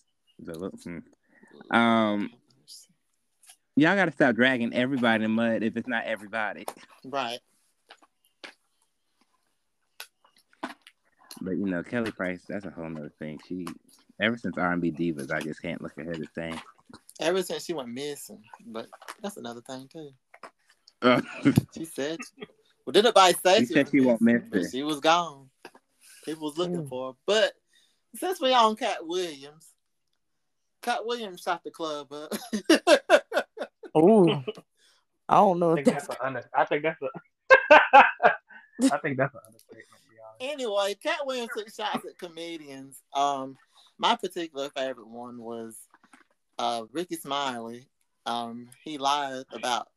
[0.45, 0.99] Hmm.
[1.71, 2.29] Um.
[3.77, 6.65] Y'all got to stop dragging everybody in mud if it's not everybody.
[7.05, 7.39] Right.
[11.41, 13.39] But you know, Kelly Price, that's a whole nother thing.
[13.47, 13.65] She
[14.21, 16.59] ever since R and B divas, I just can't look at her the same.
[17.19, 18.87] Ever since she went missing, but
[19.21, 20.11] that's another thing too.
[21.75, 22.19] She said,
[22.85, 24.71] "Well, didn't nobody say She she, said she won't missing, miss but.
[24.71, 25.49] She was gone.
[26.25, 26.89] People was looking Mm.
[26.89, 27.17] for her.
[27.25, 27.53] But
[28.15, 29.67] since we on Katt Williams,
[30.83, 32.31] Katt Williams shot the club up.
[33.93, 34.41] Oh,
[35.29, 37.09] I don't know I think that's that's a under, I think that's a
[37.73, 40.01] I think that's an understatement.
[40.03, 40.53] To be honest.
[40.53, 43.01] anyway, Katt Williams took shots at comedians.
[43.13, 43.57] Um,
[44.01, 45.77] my particular favorite one was
[46.57, 47.85] uh Rickey Smiley.
[48.25, 49.89] Um, he lied about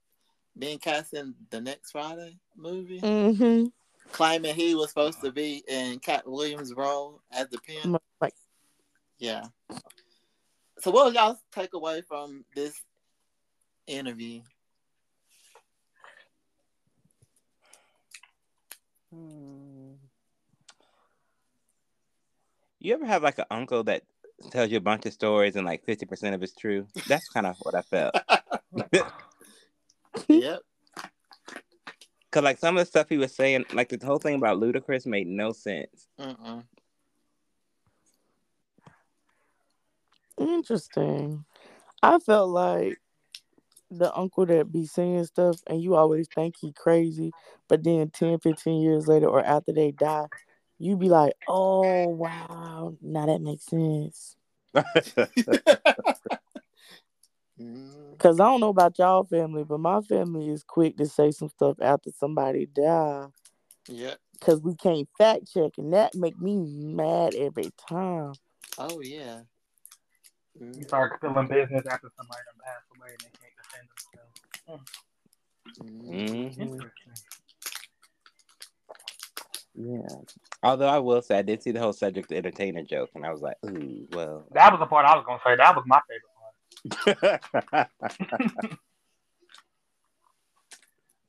[0.59, 3.65] being cast in the next Friday movie, hmm
[4.13, 8.01] claiming he was supposed to be in Katt Williams' role as the pimp.
[8.21, 8.35] Like,
[9.19, 9.47] Yeah.
[10.81, 12.75] So what was y'all take away from this
[13.87, 14.43] interview?
[22.85, 24.03] You ever have like an uncle that
[24.51, 26.87] tells you a bunch of stories and like fifty percent of it's true?
[27.09, 28.15] That's kind of what I felt.
[30.29, 30.61] yep.
[32.31, 35.07] Cause like some of the stuff he was saying, like the whole thing about Ludacris
[35.07, 36.09] made no sense.
[36.21, 36.63] Mm-mm.
[40.39, 41.47] interesting.
[42.03, 42.99] I felt like
[43.91, 47.31] the uncle that be saying stuff and you always think he crazy,
[47.67, 50.27] but then 10, 15 years later or after they die,
[50.79, 54.37] you be like, oh, wow, now that makes sense.
[57.57, 61.49] Because I don't know about y'all family, but my family is quick to say some
[61.49, 63.27] stuff after somebody die
[63.89, 64.15] Yeah.
[64.33, 68.33] because we can't fact check, and that make me mad every time.
[68.79, 69.41] Oh yeah.
[70.59, 73.89] You start feeling business after somebody done passed away and they can't defend
[74.69, 74.91] themselves.
[75.91, 76.57] Mm.
[76.57, 76.61] Mhm.
[76.61, 77.13] Interesting.
[79.77, 80.07] Yeah.
[80.63, 83.31] Although I will say I did see the whole Cedric the Entertainer joke, and I
[83.31, 84.47] was like, ooh, well.
[84.53, 85.57] That was the part I was gonna say.
[85.57, 87.91] That was my favorite part.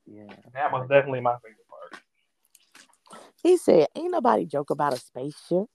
[0.06, 0.36] yeah.
[0.54, 2.02] That was definitely my favorite part.
[3.42, 5.66] He said, Ain't nobody joke about a spaceship.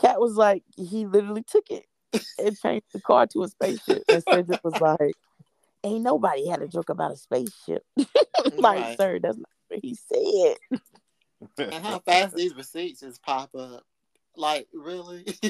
[0.00, 1.86] Katt was like, he literally took it
[2.38, 4.02] and changed the car to a spaceship.
[4.08, 5.14] And Cedric was like,
[5.84, 7.84] Ain't nobody had a joke about a spaceship.
[8.58, 8.96] like, Right.
[8.96, 10.56] sir, that's not what he said.
[11.58, 13.84] And how fast these receipts just pop up.
[14.36, 15.26] Like, really?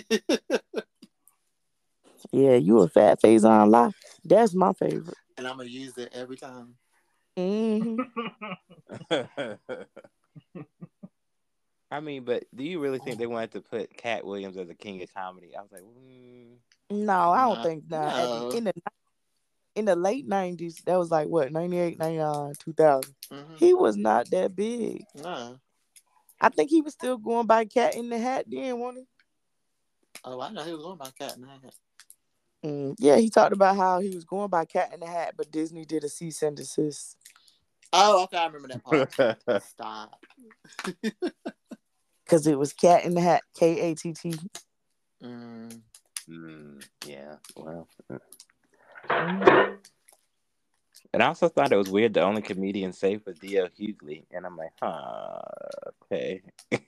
[2.30, 3.94] Yeah, you a fat phase on life.
[4.24, 5.16] That's my favorite.
[5.36, 6.76] and I'm gonna use it every time.
[7.36, 8.02] hmm
[11.90, 14.74] I mean, but do you really think they wanted to put Katt Williams as a
[14.74, 15.54] king of comedy?
[15.54, 16.56] I was like, mm.
[16.90, 18.30] No, I don't No, think that.
[18.30, 18.50] No.
[18.50, 18.72] In the
[19.74, 23.14] in the late nineties, that was like what 98, 99, 2000.
[23.30, 25.04] hmm He was not that big.
[25.14, 25.58] No.
[26.42, 30.20] I think he was still going by Cat in the Hat then, wasn't he?
[30.24, 31.74] Oh, I know he was going by Cat in the Hat.
[32.64, 35.52] Mm, yeah, he talked about how he was going by Cat in the Hat, but
[35.52, 37.16] Disney did a cease and desist.
[37.92, 39.62] Oh, okay, I remember that part.
[39.62, 40.24] Stop.
[42.24, 44.34] Because it was Cat in the Hat, K A T T.
[45.22, 45.82] Mm.
[46.30, 47.34] Mm, yeah.
[47.54, 47.86] Well,
[51.14, 53.68] And I also thought it was weird the only comedian safe was D.L.
[53.78, 54.24] Hughley.
[54.30, 55.40] And I'm like, huh,
[56.10, 56.42] okay.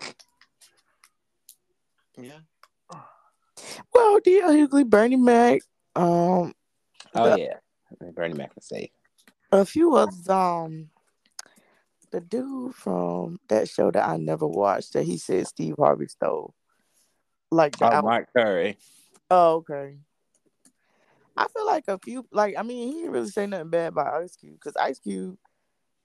[2.16, 2.38] Yeah.
[3.92, 4.52] Well, D.L.
[4.52, 5.60] Hughley, Bernie Mac,
[5.96, 6.54] um,
[7.14, 8.10] Oh, The- yeah.
[8.12, 8.90] Bernie Mac was safe.
[9.52, 10.28] a few others.
[10.28, 10.90] Um,
[12.12, 16.54] the dude from that show that I never watched that he said Steve Harvey stole,
[17.50, 18.76] like the Oh, out- Mark Curry.
[19.30, 19.96] Oh, okay.
[21.36, 24.22] I feel like a few, like I mean, he didn't really say nothing bad about
[24.22, 25.36] Ice Cube because Ice Cube,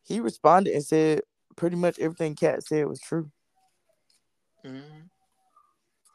[0.04, 1.22] he responded and said
[1.56, 3.30] pretty much everything Katt said was true.
[4.66, 5.10] Mhm.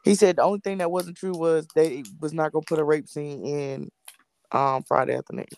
[0.04, 2.84] He said the only thing that wasn't true was they was not gonna put a
[2.84, 3.90] rape scene in
[4.52, 5.56] um Friday After Next.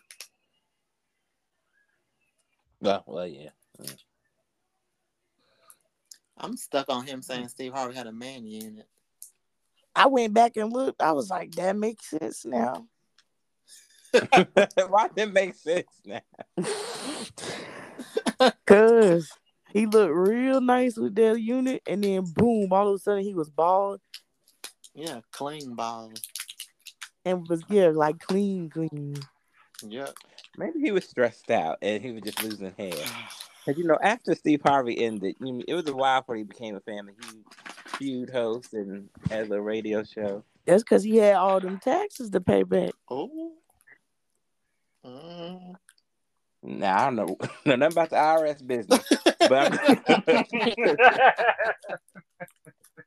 [2.81, 3.51] Well, well, yeah.
[6.38, 8.87] I'm stuck on him saying Steve Harvey had a man unit.
[9.95, 11.01] I went back and looked.
[11.01, 12.87] I was like, that makes sense now.
[14.88, 16.21] Why did it make sense now?
[18.66, 19.31] Cause
[19.73, 23.35] he looked real nice with that unit, and then boom, all of a sudden he
[23.35, 24.01] was bald
[24.95, 26.21] Yeah, clean bald.
[27.25, 29.16] and was yeah, like clean, clean.
[29.87, 30.09] Yeah.
[30.59, 32.92] Maybe he was stressed out and he was just losing hair.
[33.66, 36.45] Because, you know, after Steve Harvey ended, you know, it was a while before he
[36.45, 37.45] became a Family Feud,
[37.99, 40.45] feud host and had a radio show.
[40.66, 42.92] That's because he had all them taxes to pay back.
[43.11, 43.55] Oh.
[45.07, 45.75] Mm.
[46.62, 49.05] Now, I don't know, know nothing about the IRS business.
[49.49, 49.79] But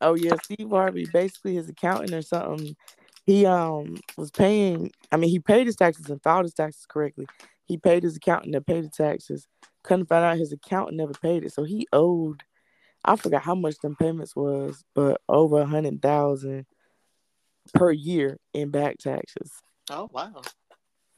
[0.02, 2.76] Oh yeah, Steve Harvey, basically his accountant or something.
[3.26, 4.92] He um was paying.
[5.12, 7.28] I mean, he paid his taxes and filed his taxes correctly.
[7.66, 9.48] He paid his accountant to pay the taxes.
[9.84, 12.44] Couldn't find out his accountant never paid it, so he owed.
[13.04, 16.66] I forgot how much them payments was, but over a hundred thousand
[17.74, 19.52] per year in back taxes.
[19.90, 20.42] Oh wow.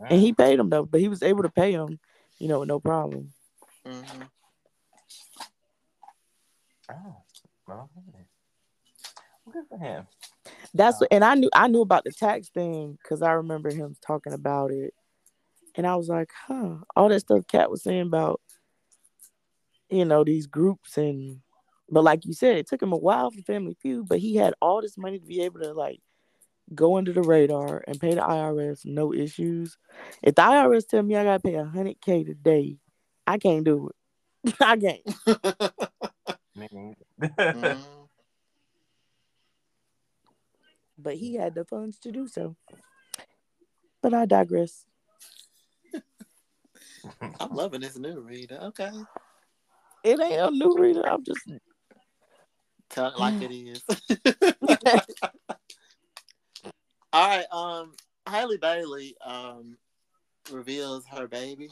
[0.10, 2.00] And he paid them though, but he was able to pay them,
[2.40, 3.32] you know, with no problem.
[3.86, 4.02] hmm
[6.90, 7.16] Oh,
[7.68, 7.90] well.
[9.46, 10.08] Well, good for him.
[10.74, 13.96] That's what, and I knew I knew about the tax thing because I remember him
[14.06, 14.94] talking about it,
[15.76, 18.42] and I was like, huh, all that stuff Katt was saying about,
[19.90, 21.40] you know, these groups and,
[21.90, 24.54] but like you said, it took him a while for Family Feud, but he had
[24.62, 26.02] all this money to be able to like
[26.74, 29.78] go under the radar and pay the IRS no issues.
[30.22, 32.78] If the IRS tell me I gotta pay a hundred k today,
[33.28, 34.56] I can't do it.
[34.60, 35.02] I can't.
[37.38, 38.08] Mhm.
[40.98, 42.56] But he had the funds to do so.
[44.02, 44.86] But I digress.
[47.40, 48.60] I'm loving this new reader.
[48.64, 48.92] Okay.
[50.04, 51.08] It ain't a new reader.
[51.08, 51.62] I'm just it
[53.18, 53.84] like it is.
[57.14, 57.46] All right.
[57.52, 57.94] Um,
[58.28, 59.78] Halle Bailey um
[60.52, 61.70] reveals her baby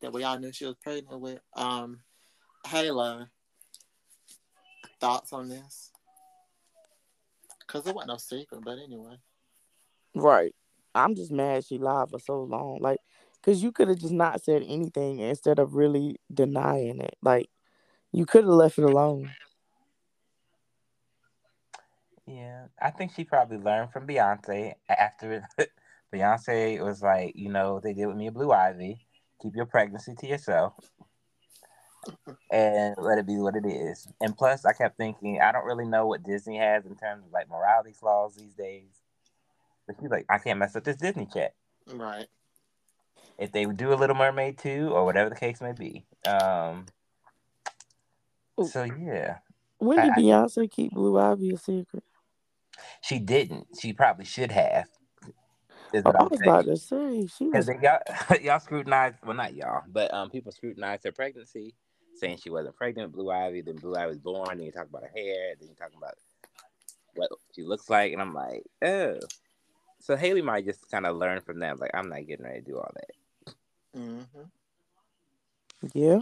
[0.00, 1.40] that we all knew she was pregnant with.
[1.54, 2.00] Um,
[2.66, 3.26] Halo.
[5.00, 5.90] Thoughts on this?
[7.66, 9.16] Cause it wasn't no secret, but anyway.
[10.14, 10.54] Right.
[10.94, 12.78] I'm just mad she lied for so long.
[12.80, 12.98] Like,
[13.42, 17.16] cause you could have just not said anything instead of really denying it.
[17.22, 17.48] Like,
[18.12, 19.30] you could have left it alone.
[22.30, 25.44] Yeah, I think she probably learned from Beyonce after
[26.14, 29.04] Beyonce was like, you know, they did with me and Blue Ivy.
[29.42, 30.74] Keep your pregnancy to yourself
[32.52, 34.06] and let it be what it is.
[34.20, 37.32] And plus, I kept thinking, I don't really know what Disney has in terms of
[37.32, 38.90] like morality laws these days.
[39.86, 41.54] But she's like, I can't mess up this Disney check.
[41.92, 42.26] Right.
[43.38, 46.04] If they would do a Little Mermaid 2 or whatever the case may be.
[46.28, 46.86] Um,
[48.68, 49.38] so yeah,
[49.78, 52.04] When did I- I- Beyonce keep Blue Ivy a secret?
[53.02, 53.66] She didn't.
[53.80, 54.86] She probably should have.
[55.92, 56.50] Is Oh, what I I'm was saying.
[56.50, 57.76] about to say she Because was.
[57.82, 61.74] y'all, y'all scrutinized, well, not y'all, but um, people scrutinized her pregnancy,
[62.14, 63.62] saying she wasn't pregnant Blue Ivy.
[63.62, 64.58] Then Blue Ivy was born.
[64.58, 65.54] Then you talk about her hair.
[65.58, 66.14] Then you talk about
[67.16, 68.12] what she looks like.
[68.12, 69.18] And I'm like, oh.
[70.00, 71.78] So Halle might just kind of learn from that.
[71.80, 73.54] Like, I'm not getting ready to do all that.
[73.98, 74.42] Mm-hmm.
[75.92, 76.20] Yeah.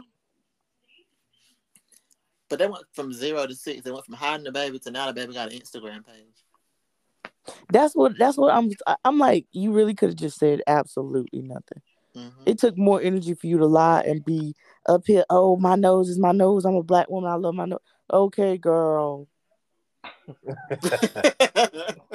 [2.49, 3.83] But they went from zero to six.
[3.83, 6.45] They went from hiding the baby to now the baby got an Instagram page.
[7.71, 8.19] That's what.
[8.19, 8.71] That's what I'm.
[9.05, 11.83] I'm like, you really could have just said absolutely nothing.
[12.15, 14.55] hmm It took more energy for you to lie and be
[14.89, 15.25] up here.
[15.31, 16.65] Oh, my nose is my nose.
[16.65, 17.31] I'm a black woman.
[17.31, 17.81] I love my nose.
[18.13, 19.29] Okay, girl.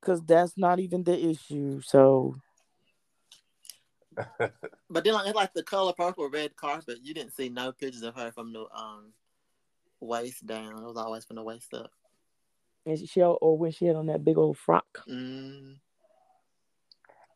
[0.00, 1.80] Because that's not even the issue.
[1.82, 2.34] So
[4.90, 8.02] but then like, it's like the color purple red carpet, you didn't see no pictures
[8.02, 9.12] of her from the um
[10.00, 10.78] waist down.
[10.82, 11.90] It was always from the waist up.
[12.86, 15.04] And she or when she had on that big old frock.
[15.08, 15.76] Mm.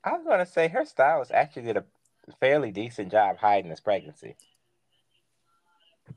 [0.04, 1.85] I was going to say her stylist actually did a
[2.40, 4.37] fairly decent job hiding this pregnancy.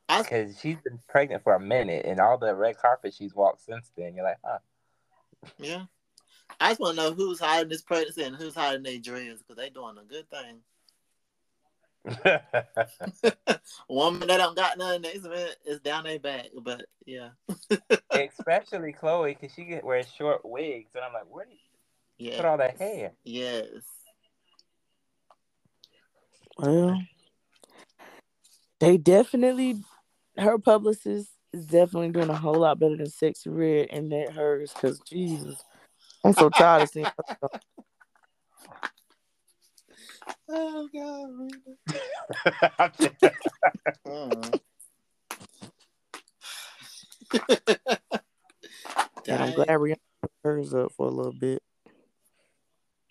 [0.08, 3.92] Because she's been pregnant for a minute, and all the red carpet she's walked since
[3.98, 4.60] then, you're like, huh.
[5.58, 5.86] Yeah.
[6.60, 9.56] I just want to know who's hiding this pregnancy and who's hiding their dreams because
[9.56, 10.60] they're doing a good thing.
[12.06, 12.42] A
[13.90, 17.30] woman that don't got nothing next minute is down their back, but yeah,
[18.14, 21.58] Especially Chloe, because she get wears short wigs, and I'm like, where do you
[22.18, 23.12] yeah, put all that hair?
[23.24, 23.68] yes.
[26.58, 27.00] Well,
[28.80, 29.82] they definitely,
[30.38, 34.74] her publicist is definitely doing a whole lot better than Sexyy Red and that hers.
[34.74, 35.64] Cause Jesus,
[36.24, 37.08] I'm so tired of seeing.
[40.50, 41.52] Oh God.
[44.08, 44.60] Mm.
[49.28, 51.62] And I'm glad Rihanna put hers up for a little bit.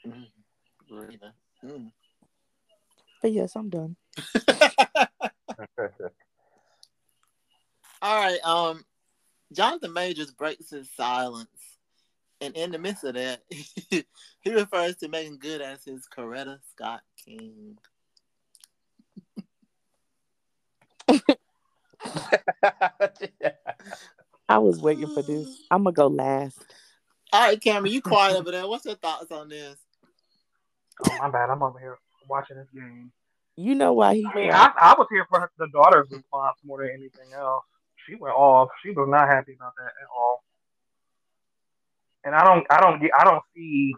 [0.07, 0.27] Mm.
[0.91, 1.33] Rita.
[1.65, 1.93] Mm.
[3.23, 3.97] But yes, I'm done.
[8.01, 8.39] All right.
[8.45, 8.85] Um,
[9.53, 11.78] Jonathan Majors breaks his silence,
[12.41, 14.05] and in the midst of that, he
[14.47, 17.79] refers to Meagan Good as his Coretta Scott King.
[24.49, 25.63] I was waiting for this.
[25.71, 26.65] I'm gonna go last.
[27.33, 28.67] All right, Cameron, you quiet over there.
[28.67, 29.77] What's your thoughts on this?
[31.07, 31.99] Oh my bad, I'm over here
[32.29, 33.13] watching this game.
[33.57, 34.51] You know why he I mean.
[34.53, 37.65] I, I was here for the daughter's response more than anything else.
[38.07, 38.69] She went off.
[38.83, 40.45] She was not happy about that at all.
[42.25, 43.95] And I don't, I don't get, I don't see,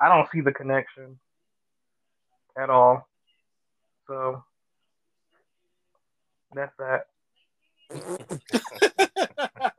[0.00, 1.18] I don't see the connection
[2.56, 3.08] at all.
[4.06, 4.44] So
[6.54, 7.06] that's that.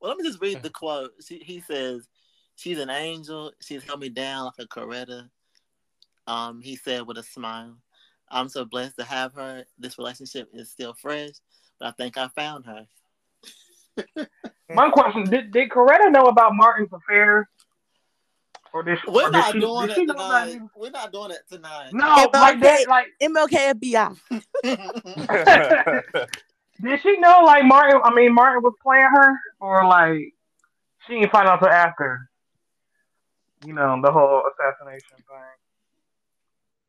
[0.00, 1.12] well, let me just read the quote.
[1.26, 2.08] She, he says,
[2.56, 3.52] "She's an angel.
[3.60, 5.28] She's held me down like a Coretta."
[6.26, 7.76] Um, he said with a smile,
[8.30, 9.64] "I'm so blessed to have her.
[9.78, 11.34] This relationship is still fresh,
[11.78, 12.86] but I think I found her."
[14.74, 17.48] One question: Did did Coretta know about Martin's affair,
[18.72, 19.10] or did she?
[19.10, 20.52] We're or not she, doing did it she know about tonight.
[20.52, 20.70] him?
[20.76, 21.90] We're not doing it tonight.
[21.92, 22.86] No, Yeah, but like that, okay.
[22.88, 23.74] like MLK
[24.62, 26.04] FBI.
[26.80, 28.00] Did she know like Martin?
[28.04, 30.32] I mean, Martin was playing her, or like
[31.06, 32.30] she didn't find out till after?
[33.66, 35.56] You know the whole assassination thing.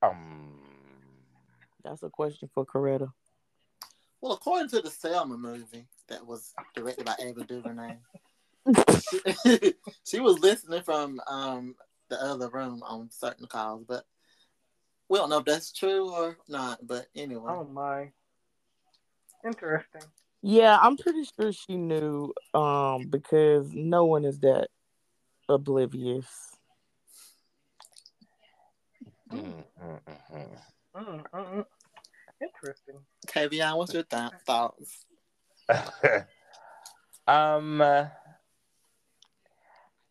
[0.04, 0.60] um,
[1.84, 3.12] That's That's a question for Coretta.
[4.22, 7.98] Well, according to the Selma movie that was directed by Ava DuVernay,
[9.02, 9.74] she,
[10.06, 11.76] she was listening from um,
[12.10, 14.04] the other room on certain calls, but
[15.08, 16.86] we don't know if that's true or not.
[16.86, 18.12] But anyway, Oh my,
[19.46, 20.02] interesting.
[20.42, 24.70] Yeah, I'm pretty sure she knew um because no one is that
[25.48, 26.28] oblivious.
[29.32, 30.00] mm, mm,
[30.34, 30.48] mm,
[30.96, 31.66] Mm, mm, mm.
[32.42, 32.96] Interesting.
[33.28, 35.06] Tavion, what's your th- thoughts?
[37.28, 38.06] um, uh,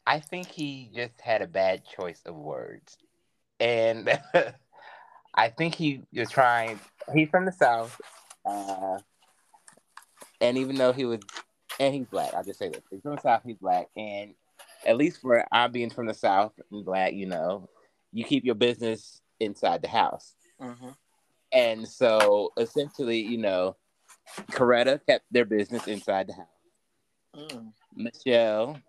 [0.06, 2.96] I think he just had a bad choice of words,
[3.60, 4.08] and
[5.34, 6.78] I think he was trying.
[7.14, 8.00] He's from the south,
[8.44, 8.98] uh,
[10.40, 11.20] and even though he was,
[11.80, 12.32] and he's black.
[12.34, 13.42] I'll just say this: he's from the south.
[13.44, 14.34] He's black, and
[14.86, 17.68] at least for I being from the south and black, you know,
[18.12, 20.34] you keep your business inside the house.
[20.60, 20.90] hmm
[21.52, 23.76] And so essentially, you know,
[24.50, 26.46] Coretta kept their business inside the house.
[27.36, 27.72] Mm.
[27.94, 28.80] Michelle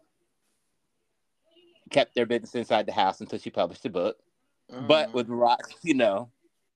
[1.90, 4.18] kept their business inside the house until she published a book.
[4.72, 4.88] Mm.
[4.88, 6.30] But with Rock, you know,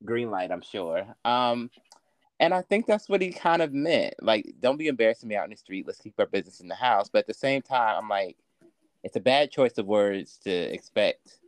[0.03, 1.05] green light, I'm sure.
[1.25, 1.69] Um,
[2.39, 4.15] and I think that's what he kind of meant.
[4.21, 5.85] Like, don't be embarrassing me out in the street.
[5.85, 7.09] Let's keep our business in the house.
[7.09, 8.37] But at the same time, I'm like,
[9.03, 11.39] it's a bad choice of words to expect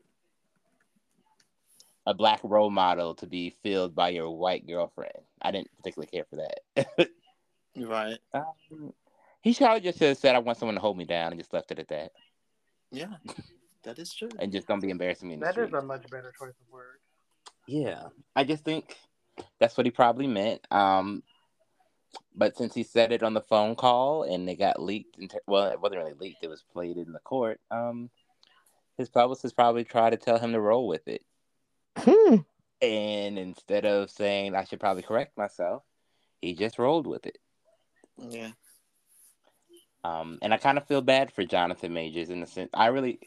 [2.06, 5.14] a black role model to be filled by your white girlfriend.
[5.42, 7.10] I didn't particularly care for that.
[7.78, 8.94] right, um,
[9.42, 11.72] he should have just said, I want someone to hold me down and just left
[11.72, 12.12] it at that.
[12.92, 13.14] yeah,
[13.84, 14.30] that is true.
[14.40, 15.74] And just don't be embarrassing me in the That street.
[15.74, 17.00] a much better choice of words.
[17.68, 18.04] Yeah,
[18.36, 18.96] I just think
[19.60, 20.66] that's what he probably meant.
[20.72, 21.24] Um,
[22.36, 25.72] but since he said it on the phone call and it got leaked, into, well,
[25.72, 27.60] it wasn't really leaked; it was played in the court.
[27.72, 28.10] Um,
[28.98, 31.22] his publicist probably tried to tell him to roll with it,
[31.98, 32.38] Hmm.
[32.82, 35.84] and instead of saying I should probably correct myself,
[36.42, 37.38] he just rolled with it.
[38.18, 38.52] Yeah,
[40.04, 43.20] Um, and I kind of feel bad for Jonathan Majors in the sense I really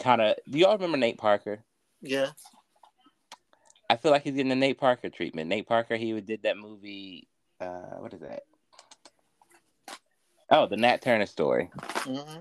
[0.00, 0.36] kind of.
[0.48, 1.60] Do y'all remember Nate Parker?
[2.00, 2.30] yeah,
[3.90, 5.48] I feel like he's getting the Nate Parker treatment.
[5.48, 7.28] Nate Parker, he did that movie.
[7.60, 8.44] Uh, what is that?
[10.50, 11.70] Oh, the Nat Turner story.
[12.04, 12.40] hmm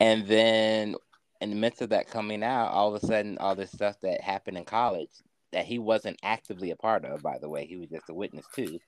[0.00, 0.96] And then
[1.40, 4.20] in the midst of that coming out, all of a sudden, all this stuff that
[4.20, 5.10] happened in college
[5.52, 8.46] that he wasn't actively a part of, by the way, he was just a witness
[8.54, 8.80] to,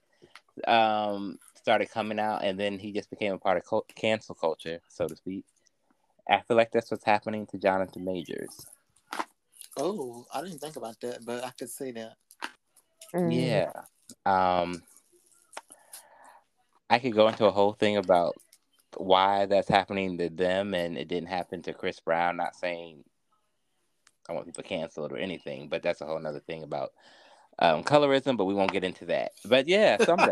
[0.67, 4.79] um, started coming out, and then he just became a part of co- cancel culture,
[4.89, 5.45] so to speak.
[6.29, 8.65] I feel like that's what's happening to Jonathan Majors.
[9.77, 12.15] Oh, I didn't think about that, but I could see that.
[13.13, 13.31] Mm.
[13.33, 13.71] Yeah.
[14.25, 14.81] Um,
[16.89, 18.35] I could go into a whole thing about
[18.99, 22.37] why that's happening to them and it didn't happen to Chris Brown.
[22.37, 23.03] Not saying
[24.29, 26.91] I want people canceled or anything, but that's a whole nother thing about
[27.59, 29.31] um, colorism, but we won't get into that.
[29.45, 30.15] But yeah, so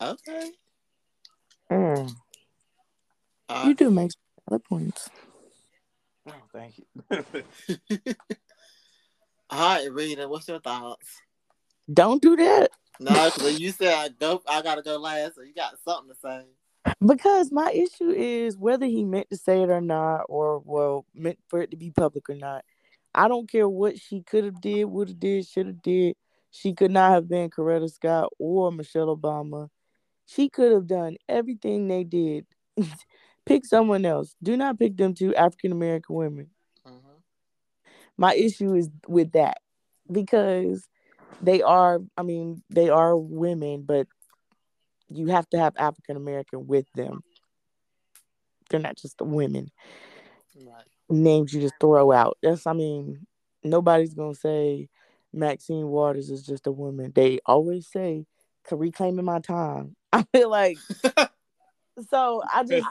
[0.00, 0.52] Okay.
[1.70, 2.14] Mm.
[3.48, 4.12] Uh, You do make
[4.48, 5.10] other points.
[6.28, 6.84] oh, thank you.
[9.50, 11.20] all right, Rita, what's your thoughts?
[11.92, 12.70] Don't do that
[13.00, 16.18] No, because you said I go, I gotta go last, so you got something to
[16.20, 16.44] say.
[17.04, 21.38] because my issue is whether he meant to say it or not, or well, meant
[21.48, 22.64] for it to be public or not.
[23.14, 26.16] I don't care what she could have did, would have did, should have did.
[26.50, 29.68] She could not have been Coretta Scott or Michelle Obama.
[30.26, 32.46] She could have done everything they did.
[33.46, 34.34] pick someone else.
[34.42, 36.50] Do not pick them two African American women.
[36.86, 37.22] Mhm.
[38.16, 39.58] my issue is with that
[40.10, 40.88] because
[41.42, 44.06] they are i mean they are women but
[45.08, 47.22] you have to have african american with them.
[48.70, 49.70] They're not just the women.
[50.54, 50.84] Right.
[51.08, 52.36] names you just throw out.
[52.42, 53.26] That's i mean
[53.62, 54.88] nobody's gonna say
[55.32, 57.12] maxine waters is just a woman.
[57.14, 58.26] They always say
[58.70, 59.96] reclaiming my time.
[60.12, 60.78] I feel like
[62.10, 62.86] so i just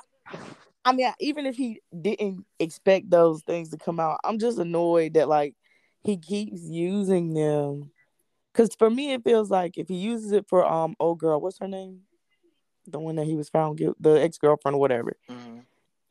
[0.86, 5.14] i mean even if he didn't expect those things to come out i'm just annoyed
[5.14, 5.56] that like
[6.04, 7.92] he keeps using them
[8.58, 11.60] because for me it feels like if he uses it for um old girl what's
[11.60, 12.02] her name
[12.88, 15.66] the one that he was found guilty the ex-girlfriend or whatever Mhm.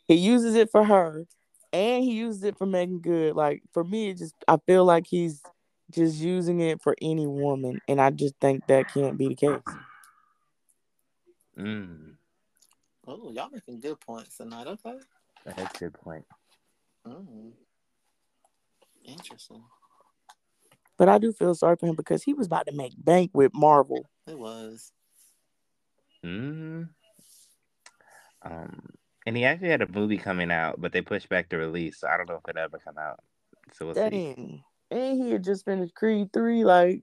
[0.06, 1.26] he uses it for her
[1.72, 3.34] and he uses it for Meagan Good.
[3.34, 5.42] Like for me, it just I feel like he's
[5.90, 9.60] just using it for any woman, and I just think that can't be the case.
[11.58, 12.16] Mm,
[13.06, 14.66] Oh, y'all making good points tonight.
[14.68, 14.98] Okay.
[15.44, 16.24] that's a good point.
[17.06, 17.52] Mm.
[19.04, 19.64] Interesting.
[20.98, 23.52] But I do feel sorry for him because he was about to make bank with
[23.54, 24.06] Marvel.
[24.26, 24.92] It was.
[26.24, 26.88] Mm.
[28.42, 28.88] Um,
[29.26, 32.00] and he actually had a movie coming out, but they pushed back the release.
[32.00, 33.20] So I don't know if it ever come out.
[33.72, 34.62] So we'll see.
[34.90, 36.64] And he had just finished Creed three.
[36.64, 37.02] Like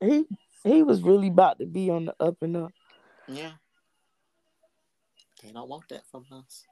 [0.00, 0.26] he
[0.62, 2.72] he was really about to be on the up and up.
[3.26, 3.52] Yeah.
[5.42, 6.64] They don't want that from us.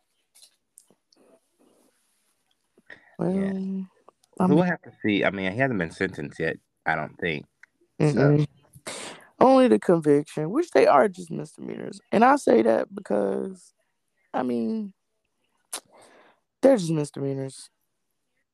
[3.18, 3.84] Well, Yeah.
[4.38, 5.24] I we'll have to see.
[5.24, 6.56] I mean, he hasn't been sentenced yet.
[6.86, 7.46] I don't think.
[8.00, 8.46] mm-mm.
[9.40, 13.72] only the conviction, which they are just misdemeanors, and I say that because,
[14.32, 14.92] I mean,
[16.62, 17.70] they're just misdemeanors,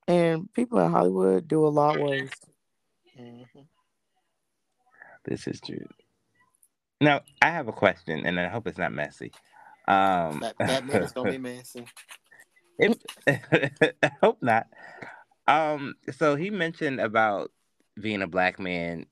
[0.07, 2.31] and people in Hollywood do a lot worse.
[3.17, 3.43] hmm
[5.25, 5.87] This is true.
[7.01, 9.33] Now, I have a question, and I hope it's not messy.
[9.89, 11.87] Um, That that minute's gonna be messy.
[12.79, 12.97] if,
[14.03, 14.67] I hope not.
[15.51, 17.51] Um, so he mentioned about
[18.01, 19.07] being a black man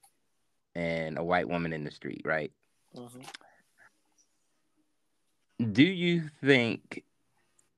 [0.77, 2.53] and a white woman in the street, right?
[2.97, 3.23] hmm
[5.73, 7.03] Do you think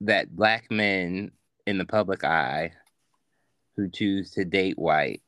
[0.02, 1.30] that black men
[1.66, 2.72] in the public eye
[3.76, 5.22] who choose to date white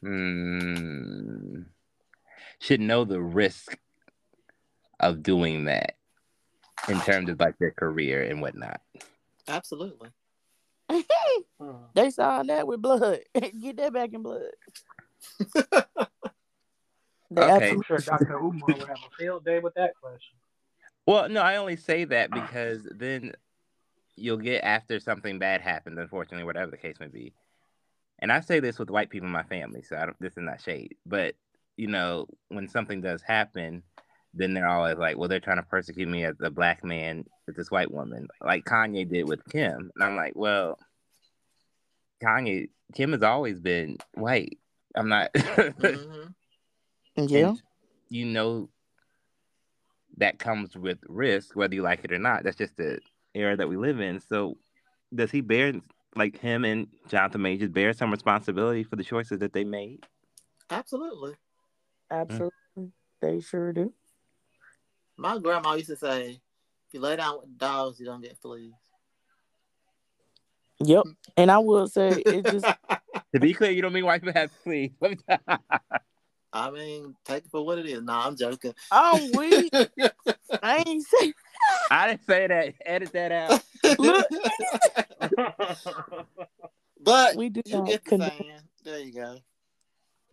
[0.00, 1.60] hmm,
[2.58, 3.76] should know the risk
[4.98, 5.96] of doing that
[6.88, 8.80] in terms of like their career and whatnot?
[9.46, 10.08] Absolutely.
[11.94, 13.20] They signed that with blood.
[13.34, 14.50] Get that back in blood.
[17.36, 17.70] Okay.
[17.70, 18.38] I'm sure Dr.
[18.38, 20.36] Umar would have a field day with that question.
[21.06, 23.32] Well, no, I only say that because then
[24.14, 27.32] you'll get after something bad happens, unfortunately, whatever the case may be.
[28.20, 30.42] And I say this with white people in my family, so I don't, this is
[30.42, 30.96] not shade.
[31.04, 31.34] But
[31.76, 33.82] you know, when something does happen,
[34.34, 37.56] then they're always like, "Well, they're trying to persecute me as a black man with
[37.56, 39.90] this white woman," like Kanye did with Kim.
[39.94, 40.78] And I'm like, "Well,
[42.22, 44.58] Kanye, Kim has always been white.
[44.94, 46.24] I'm not." hmm
[47.16, 47.48] yeah.
[47.50, 47.62] And
[48.08, 48.68] you know
[50.16, 52.44] that comes with risk, whether you like it or not.
[52.44, 52.98] That's just the
[53.34, 54.20] era that we live in.
[54.20, 54.56] So
[55.14, 55.72] does he bear
[56.16, 60.04] like him and Jonathan Majors bear some responsibility for the choices that they made?
[60.70, 61.34] Absolutely.
[62.10, 62.52] Absolutely.
[63.20, 63.92] They sure do.
[65.16, 68.72] My grandma used to say, if you lay down with dogs, you don't get fleas.
[70.80, 71.04] Yep.
[71.36, 72.66] And I will say it just
[73.34, 74.92] To be clear, you don't mean white people have fleas.
[75.00, 75.58] Let me tell-
[76.52, 78.00] I mean, take it for what it is.
[78.02, 78.74] Nah, I'm joking.
[78.92, 79.72] Oh, I'm weak.
[80.62, 81.32] I ain't say
[81.90, 82.74] I didn't say that.
[82.86, 83.62] Edit that out.
[83.98, 84.26] Look.
[87.00, 88.60] but We do you get the condone- saying.
[88.84, 89.36] There you go.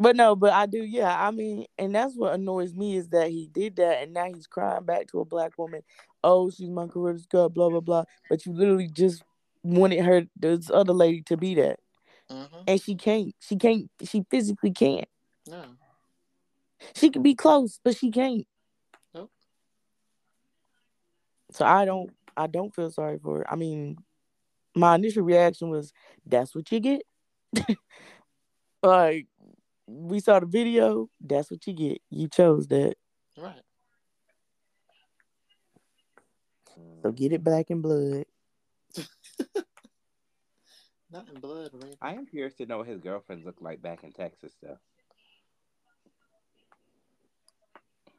[0.01, 1.15] But no, but I do, yeah.
[1.15, 4.47] I mean, and that's what annoys me is that he did that, and now he's
[4.47, 5.83] crying back to a black woman.
[6.23, 8.05] Oh, she's my career's girl, blah blah blah.
[8.27, 9.23] But you literally just
[9.63, 11.79] wanted her, this other lady, to be that,
[12.31, 13.35] hmm and she can't.
[13.41, 13.91] She can't.
[14.03, 15.07] She physically can't.
[15.47, 15.65] No.
[16.95, 18.47] She could be close, but she can't.
[19.13, 19.31] Nope.
[21.51, 22.09] So I don't.
[22.35, 23.53] I don't feel sorry for her.
[23.53, 23.97] I mean,
[24.75, 25.93] my initial reaction was,
[26.25, 27.03] "That's what you get."
[28.83, 29.27] like,
[29.91, 31.09] we saw the video.
[31.19, 32.01] That's what you get.
[32.09, 32.95] You chose that.
[33.37, 33.61] Right.
[37.01, 38.25] So get it back in blood.
[41.11, 41.97] Not in blood, right?
[42.01, 44.77] I am curious to know what his girlfriends look like back in Texas, though.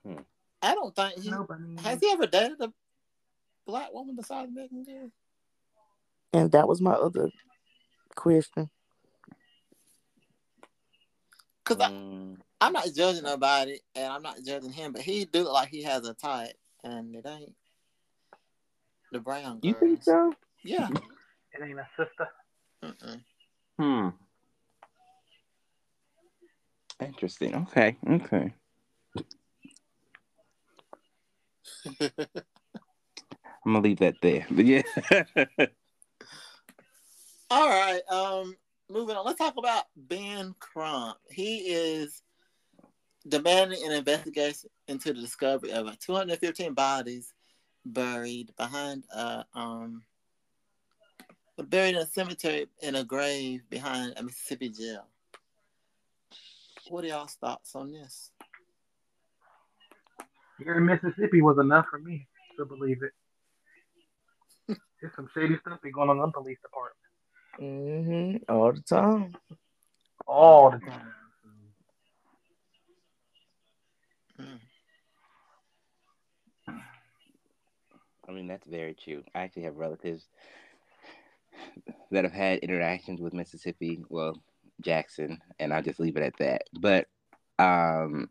[0.04, 0.22] Hmm.
[0.60, 1.76] I don't think he Nobody.
[1.82, 2.72] has he ever dated a
[3.66, 5.10] black woman besides Meagan Good?
[6.32, 7.30] And that was my other
[8.14, 8.68] question.
[11.64, 15.44] Because I, Mm, I'm not judging nobody, and I'm not judging him, but he do
[15.44, 17.54] look like he has a type, and it ain't
[19.12, 19.64] the brown girls.
[19.64, 20.34] you think so?
[20.64, 20.88] Yeah.
[21.52, 22.28] It ain't a sister.
[22.82, 23.20] Mm-mm.
[23.78, 24.08] Hmm.
[27.04, 27.54] Interesting.
[27.54, 27.96] Okay.
[28.08, 28.54] Okay.
[33.64, 34.46] I'm gonna leave that there.
[34.50, 34.82] But yeah.
[37.50, 38.00] All right.
[38.08, 38.56] Um,
[38.92, 39.24] moving on.
[39.24, 41.16] Let's talk about Ben Crump.
[41.30, 42.22] He is
[43.26, 47.32] demanding an investigation into the discovery of 215 bodies
[47.84, 50.02] buried behind a um
[51.68, 55.06] buried in a cemetery in a grave behind a Mississippi jail.
[56.88, 58.30] What are y'all's thoughts on this?
[60.58, 62.26] Here in Mississippi was enough for me
[62.58, 64.76] to believe it.
[65.00, 67.01] There's some shady stuff be going on in the police department
[67.60, 68.52] Mm-hmm.
[68.52, 69.34] All the time.
[70.26, 71.12] all the time.
[74.40, 74.58] Mm.
[78.28, 79.22] I mean, that's very true.
[79.34, 80.26] I actually have relatives
[82.10, 84.40] that have had interactions with Mississippi, well,
[84.80, 86.62] Jackson, and I'll just leave it at that.
[86.72, 87.06] But
[87.58, 88.30] um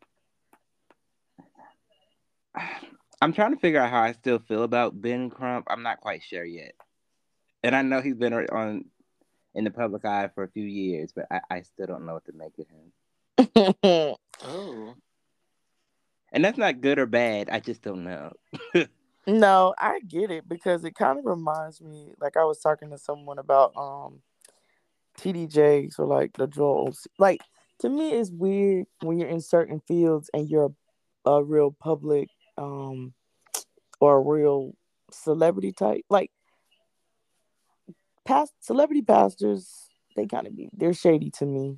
[3.21, 5.67] I'm trying to figure out how I still feel about Ben Crump.
[5.69, 6.73] I'm not quite sure yet.
[7.63, 8.85] And I know he's been on
[9.53, 12.25] in the public eye for a few years, but I, I still don't know what
[12.25, 14.15] to make of him.
[14.43, 14.95] Oh.
[16.31, 17.49] And that's not good or bad.
[17.49, 18.31] I just don't know.
[19.27, 22.97] no, I get it because it kind of reminds me, like I was talking to
[22.97, 24.21] someone about um
[25.19, 26.95] TDJ, so like the Joel.
[27.19, 27.41] Like
[27.79, 30.71] to me, it's weird when you're in certain fields and you're
[31.25, 33.13] a, a real public um
[33.99, 34.73] or a real
[35.11, 36.05] celebrity type.
[36.09, 36.31] Like
[38.31, 41.77] past celebrity pastors, they kind of be they're shady to me.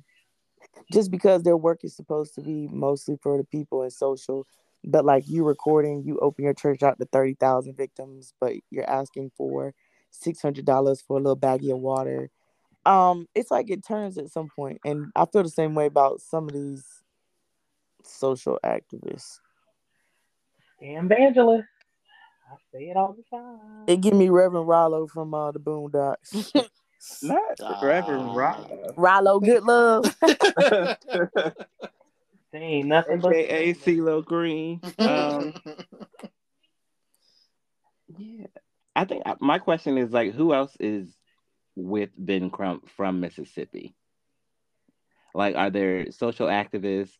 [0.92, 4.46] Just because their work is supposed to be mostly for the people and social,
[4.84, 8.88] but like you recording, you open your church out to thirty thousand victims, but you're
[8.88, 9.74] asking for
[10.10, 12.30] six hundred dollars for a little baggie of water.
[12.86, 16.20] Um, it's like it turns at some point, and I feel the same way about
[16.20, 16.84] some of these
[18.04, 19.38] social activists.
[20.80, 21.66] And evangelist.
[22.50, 23.84] I say it all the time.
[23.86, 26.52] It give me Reverend Rollo from uh, the Boondocks.
[27.22, 27.82] Not Stop.
[27.82, 28.94] Reverend Rob.
[28.96, 30.14] Rollo Goodlove.
[32.52, 34.80] They ain't nothing but AKA CeeLo Green.
[35.00, 35.54] Um,
[38.16, 38.46] yeah,
[38.94, 41.12] I think I- my question is like, who else is
[41.74, 43.96] with Ben Crump from Mississippi?
[45.34, 47.18] Like, are there social activists,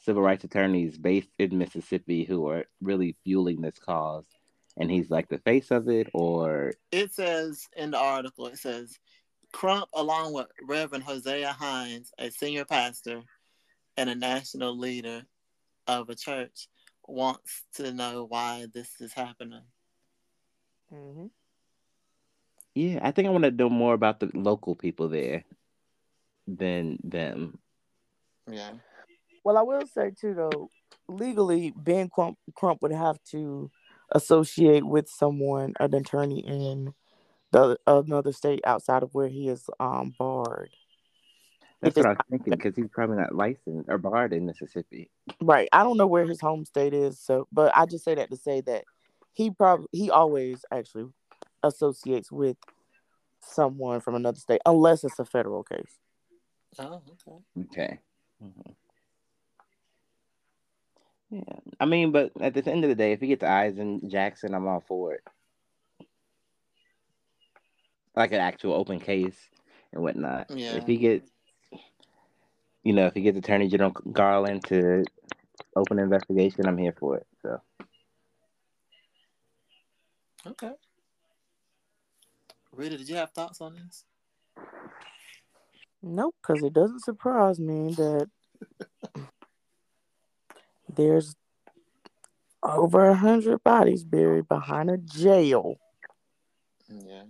[0.00, 4.26] civil rights attorneys based in Mississippi who are really fueling this cause?
[4.76, 8.98] And he's like the face of it, or it says in the article, it says
[9.52, 13.22] Crump, along with Reverend Hosea Hines, a senior pastor
[13.96, 15.22] and a national leader
[15.86, 16.68] of a church,
[17.06, 19.62] wants to know why this is happening.
[20.90, 21.26] hmm
[22.74, 25.44] yeah, I think I want to know more about the local people there
[26.46, 27.58] than them.
[28.50, 28.72] Yeah.
[29.44, 30.70] Well, I will say too, though,
[31.08, 33.70] legally, Ben Crump, Crump would have to
[34.14, 36.94] associate with someone, an attorney in
[37.50, 40.70] the another state outside of where he is um barred.
[41.80, 44.46] That's If what I it's was thinking because he's probably not licensed or barred in
[44.46, 45.10] Mississippi.
[45.40, 45.68] Right.
[45.72, 48.36] I don't know where his home state is, so but I just say that to
[48.36, 48.84] say that
[49.34, 51.06] he probably he always actually
[51.62, 52.56] associates with
[53.40, 55.98] someone from another state unless it's a federal case.
[56.78, 57.38] Oh, okay.
[57.62, 57.98] Okay.
[58.42, 58.74] Mhm.
[61.34, 64.08] Yeah, I mean, but at the end of the day, if he gets eyes in
[64.08, 65.22] Jackson, I'm all for it.
[68.14, 69.36] Like an actual open case
[69.92, 70.46] and whatnot.
[70.54, 70.76] Yeah.
[70.76, 71.28] If he gets,
[72.84, 75.02] you know, if he gets Attorney General Garland to
[75.74, 77.26] open an investigation, I'm here for it.
[77.42, 77.60] So
[80.46, 80.74] Okay.
[82.72, 84.04] Rita, did you have thoughts on this?
[86.00, 88.30] Nope, because it doesn't surprise me that
[90.96, 91.34] there's
[92.62, 95.76] over a hundred bodies buried behind a jail
[96.88, 97.24] Yeah.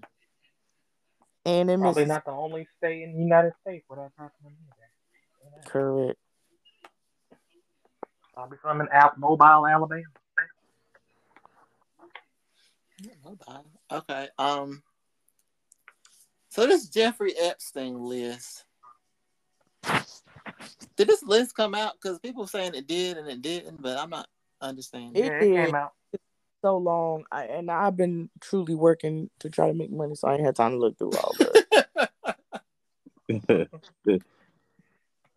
[1.45, 2.09] and in Probably Mississippi.
[2.09, 4.57] not the only state in the United States where that's happening.
[4.67, 5.69] either.
[5.69, 6.19] Correct.
[8.33, 10.03] Probably some in Al- Mobile, Alabama.
[13.25, 13.69] Nobody.
[13.91, 14.29] Okay.
[14.39, 14.83] Um.
[16.49, 18.65] So this Jeffrey Epstein list.
[20.97, 21.95] Did this list come out?
[21.95, 24.29] Because people saying it did and it didn't, but I'm not
[24.61, 25.23] understanding.
[25.23, 25.93] It yeah, it came out.
[26.63, 30.35] So long, I, and I've been truly working to try to make money, so I
[30.35, 31.61] ain't had time to look through all of it.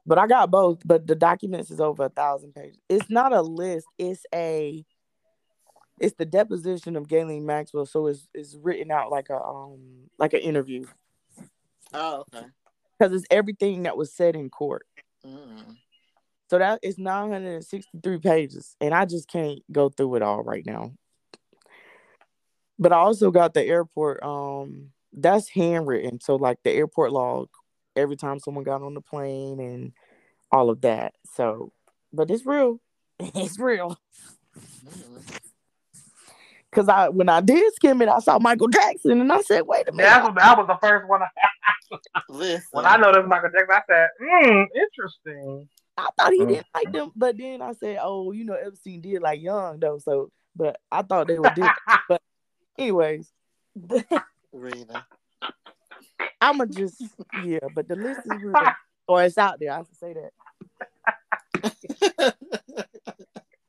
[0.05, 0.80] but I got both.
[0.86, 2.80] But the documents is over a thousand pages.
[2.88, 3.88] It's not a list.
[3.97, 4.86] It's a.
[5.99, 10.34] It's the deposition of Ghislaine Maxwell, so it's it's written out like a um like
[10.34, 10.86] an interview
[11.93, 12.45] oh, okay.
[12.97, 14.86] because it's everything that was said in court.
[15.28, 15.76] Mm.
[16.50, 20.94] So that is 963 pages, and I just can't go through it all right now.
[22.80, 24.24] But I also got the airport.
[24.24, 27.50] Um, that's handwritten, so like the airport log,
[27.96, 29.92] every time someone got on the plane and
[30.52, 31.16] all of that.
[31.36, 31.74] So,
[32.14, 32.80] but it's real.
[33.36, 33.98] It's real.
[34.86, 35.40] Mm.
[36.72, 39.88] Cause I when I did skim it, I saw Michael Jackson, and I said, "Wait
[39.90, 41.22] a minute." That was, that was the first one.
[41.24, 41.28] I,
[42.30, 42.68] Listen.
[42.72, 45.68] when I noticed Michael Jackson, I said, hmm, interesting.
[45.98, 46.48] I thought he Mm.
[46.50, 49.98] didn't like them, but then I said, "Oh, you know, Epstein did like Young though."
[49.98, 51.74] So, but I thought they were different.
[52.10, 52.22] but
[52.78, 53.32] anyways,
[54.54, 55.06] Rita.
[56.40, 57.02] I'ma just
[57.34, 57.60] yeah.
[57.74, 58.56] But the list is real,
[59.08, 59.72] or it's out there.
[59.72, 60.34] I have to say that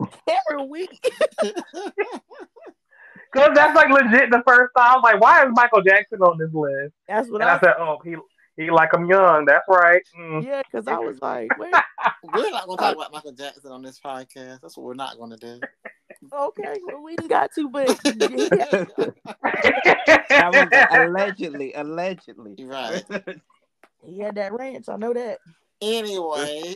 [0.29, 1.01] every week.
[3.33, 4.93] Because that's like legit the first time.
[4.93, 6.95] I was like, why is Michael Jackson on this list?
[7.07, 8.17] That's what And I I said, oh, he
[8.57, 9.45] he like him young.
[9.45, 10.03] That's right.
[10.19, 10.45] Mm.
[10.45, 10.63] yeah.
[10.73, 11.73] Cause I was like, wait,
[12.35, 14.61] we're not going to talk about Michael Jackson on this podcast.
[14.61, 15.61] That's what we're not going to do.
[16.33, 18.15] okay, well we didn't got to, but yeah,
[20.31, 22.55] that allegedly, allegedly.
[22.59, 23.05] You're right.
[24.05, 24.89] he had that ranch.
[24.89, 25.39] I know that.
[25.81, 26.75] Anyway.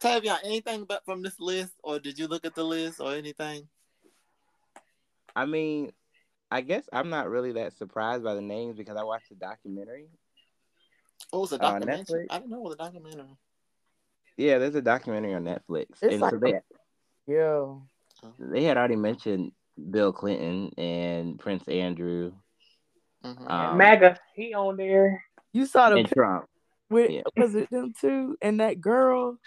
[0.00, 3.68] Tavion, anything but from this list, or did you look at the list or anything?
[5.34, 5.92] I mean,
[6.50, 10.08] I guess I'm not really that surprised by the names because I watched the documentary.
[11.32, 12.24] Oh, it was a Uh, documentary.
[12.24, 12.26] Netflix.
[12.30, 13.36] I didn't know it was a documentary.
[14.36, 16.60] Yeah, there's a documentary on Netflix, It's and like so they
[17.26, 17.74] Yeah.
[18.38, 19.52] they had already mentioned
[19.90, 22.32] Bill Clinton and Prince Andrew
[23.24, 23.50] Mhm.
[23.50, 25.24] um, MAGA, he on there.
[25.52, 26.48] You saw the and Trump,
[26.88, 27.22] with yeah.
[27.36, 29.38] was it them two and that girl?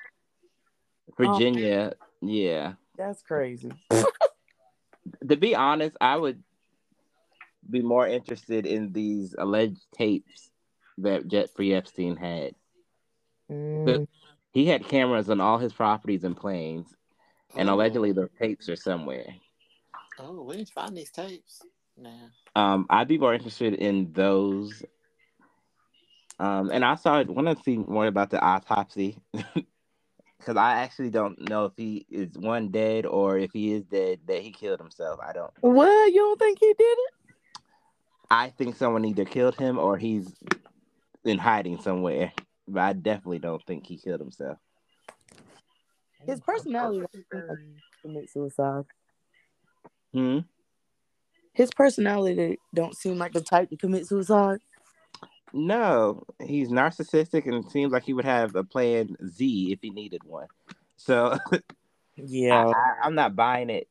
[1.17, 1.93] Virginia.
[2.21, 3.71] Yeah, That's crazy.
[3.91, 6.43] to be honest, I would
[7.69, 10.51] be more interested in these alleged tapes
[10.99, 12.53] that Jeffrey Epstein had.
[13.49, 14.07] Mm,
[14.53, 16.93] He had cameras on all his properties and planes,
[17.55, 17.73] and Oh.
[17.75, 19.35] allegedly the tapes are somewhere.
[20.19, 21.61] Oh, we need to find these tapes.
[21.97, 22.27] Nah.
[22.55, 24.83] Um, I'd be more interested in those.
[26.39, 29.17] Um, and I saw want to see more about the autopsy
[30.41, 34.21] because I actually don't know if he is one dead or if he is dead
[34.25, 35.19] that he killed himself.
[35.23, 35.51] I don't.
[35.61, 36.11] What?
[36.11, 37.13] You don't think he did it?
[38.31, 40.33] I think someone either killed him or he's
[41.23, 42.33] in hiding somewhere.
[42.67, 44.57] But I definitely don't think he killed himself.
[46.25, 48.83] His personality don't seem like he commit suicide.
[50.13, 50.39] Hmm.
[51.53, 54.59] His personality don't seem like the type to commit suicide.
[55.53, 59.89] No, he's narcissistic and it seems like he would have a plan Z if he
[59.89, 60.47] needed one.
[60.97, 61.37] So
[62.17, 62.71] Yeah.
[63.03, 63.87] I, am not buying it.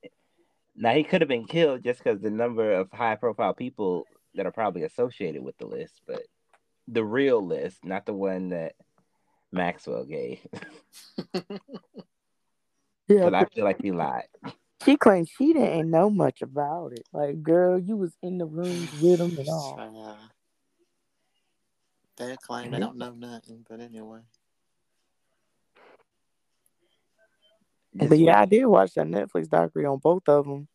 [0.76, 4.46] Now he could have been killed just because the number of high profile people that
[4.46, 6.22] are probably associated with the list, but
[6.88, 8.74] the real list, not the one that
[9.52, 10.40] Maxwell gave.
[13.08, 13.24] Yeah.
[13.24, 14.28] Because I feel like he lied.
[14.84, 17.02] She claims she didn't know much about it.
[17.12, 20.16] Like, girl, you was in the rooms with him and all.
[22.16, 24.20] They claim they don't know nothing, but anyway.
[27.94, 30.68] But yeah, I did watch that Netflix documentary on both of them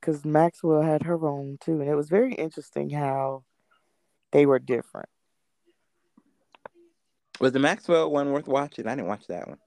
[0.00, 3.44] because Maxwell had her own too, and it was very interesting how
[4.32, 5.08] they were different.
[7.40, 8.86] Was the Maxwell one worth watching?
[8.86, 9.58] I didn't watch that one.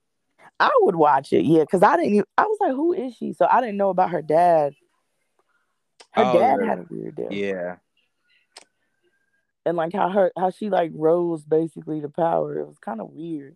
[0.59, 2.13] I would watch it, yeah, because I didn't.
[2.13, 4.73] Even, I was like, "Who is she?" So I didn't know about her dad.
[6.11, 7.77] Her Oh, dad had a weird deal, Yeah.
[9.69, 12.59] And like how her how she like rose basically to power.
[12.59, 13.55] It was kind of weird.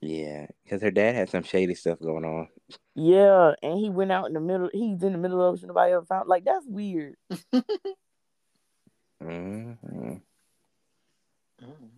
[0.00, 0.46] Yeah.
[0.64, 2.48] Because her dad had some shady stuff going on.
[2.94, 4.68] Yeah, and he went out in the middle.
[4.72, 5.68] He's in the middle of the ocean.
[5.68, 6.28] Nobody ever found.
[6.28, 7.16] Like that's weird.
[9.20, 9.72] hmm
[11.62, 11.90] Mm.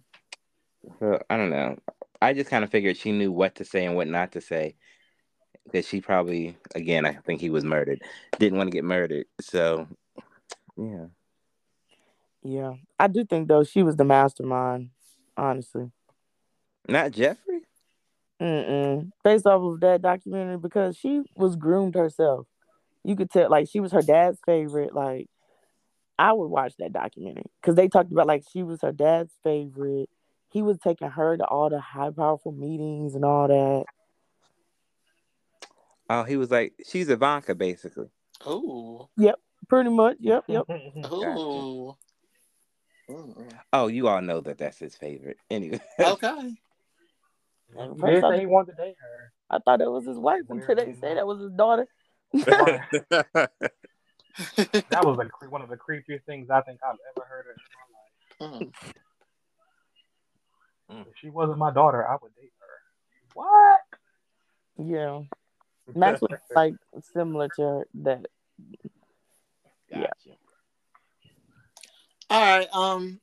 [1.01, 1.77] So I don't know.
[2.23, 4.77] I just kind of figured she knew what to say and what not to say.
[5.65, 8.03] Because she probably, again, I think he was murdered.
[8.39, 9.27] Didn't want to get murdered.
[9.41, 9.87] So,
[10.77, 11.07] yeah.
[12.43, 14.91] Yeah, I do think though she was the mastermind.
[15.37, 15.91] Honestly,
[16.89, 17.61] Not Jeffrey?
[18.41, 19.11] Mm-mm.
[19.25, 22.47] based off of that documentary because she was groomed herself.
[23.05, 24.95] You could tell, like she was her dad's favorite.
[24.95, 25.29] Like
[26.19, 30.09] I would watch that documentary because they talked about like she was her dad's favorite.
[30.51, 33.85] He was taking her to all the high powerful meetings and all that.
[36.11, 38.09] Oh, he was like, she's Ivanka, basically.
[38.47, 39.09] Ooh.
[39.19, 39.37] Yep.
[39.69, 40.17] Pretty much.
[40.21, 40.45] Yep.
[40.49, 40.65] Yep.
[41.13, 41.97] Ooh.
[43.11, 43.49] Mm.
[43.73, 45.39] Oh, you all know that that's his favorite.
[45.51, 45.81] Anyway.
[45.99, 46.29] Okay.
[47.79, 49.33] At He first, did I, say he wanted to date her.
[49.51, 51.87] I thought it was his wife until they said that was his daughter.
[54.91, 57.47] That was like one of the creepiest things I think I've ever heard
[58.41, 58.73] in my life.
[60.91, 61.07] Mm.
[61.09, 62.67] If she wasn't my daughter, I would date her.
[63.35, 63.81] What?
[64.79, 65.23] Yeah.
[65.95, 66.75] Max was like
[67.13, 68.27] similar to her, that.
[69.91, 70.07] Yeah.
[72.31, 72.69] All right.
[72.73, 73.21] Um,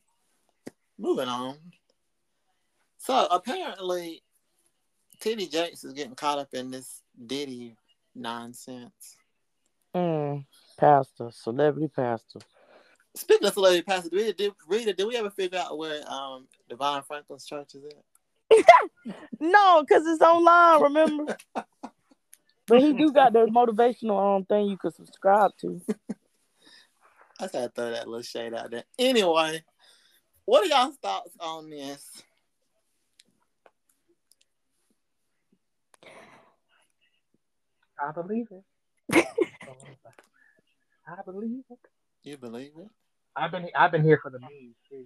[0.98, 1.58] moving on.
[2.98, 4.24] So apparently,
[5.22, 7.76] TD Jakes is getting caught up in this Diddy
[8.16, 9.16] nonsense.
[9.96, 10.46] Mm,
[10.78, 12.40] pastor, celebrity pastor.
[13.16, 17.06] Speaking of celebrity pastors, did, did, Rita, did we ever figure out where um DeVon
[17.06, 18.66] Franklin's church is at?
[19.40, 21.38] No, because it's online, remember?
[22.68, 25.80] but he do got the motivational um thing you could subscribe to.
[27.40, 28.84] I just had to throw that little shade out there.
[28.98, 29.64] Anyway,
[30.46, 32.24] what are y'all thoughts on this?
[38.00, 38.64] I believe it.
[41.08, 41.80] I believe it.
[42.24, 42.88] You believe it?
[43.36, 45.06] I've been I've been here for the memes too.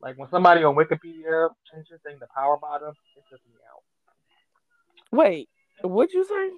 [0.00, 3.82] Like when somebody on Wikipedia changes thing to power bottom, it took me out.
[5.10, 5.48] Wait,
[5.82, 6.50] what'd you say?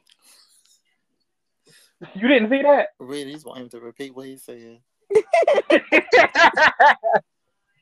[2.15, 2.89] You didn't see that?
[3.01, 4.79] Rita, you just want him to repeat what he said.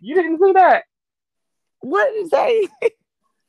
[0.01, 0.85] you didn't see that?
[1.81, 2.69] What did he say?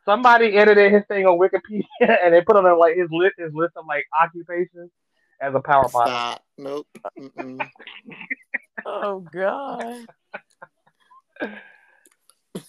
[0.04, 1.84] Somebody edited his thing on Wikipedia
[2.24, 4.92] and they put on like his list his list of like occupations
[5.42, 6.40] as a power bottom.
[6.58, 6.88] Nope.
[8.86, 10.06] Oh God.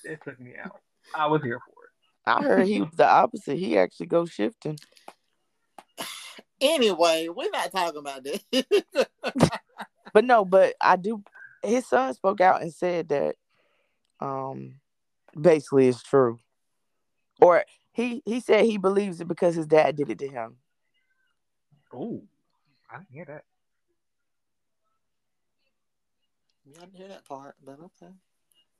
[0.04, 0.80] It took me out.
[1.14, 1.90] I was here for it.
[2.26, 3.56] I heard he was the opposite.
[3.56, 4.78] He actually goes shifting.
[6.60, 8.42] Anyway, we're not talking about this.
[10.12, 11.22] But no, but I do
[11.62, 13.36] his son spoke out and said that
[14.20, 14.80] um
[15.38, 16.38] basically it's true.
[17.40, 20.56] Or he he said he believes it because his dad did it to him.
[21.94, 22.22] Ooh.
[22.90, 23.44] I didn't hear that.
[26.76, 28.12] I didn't hear that part, but okay.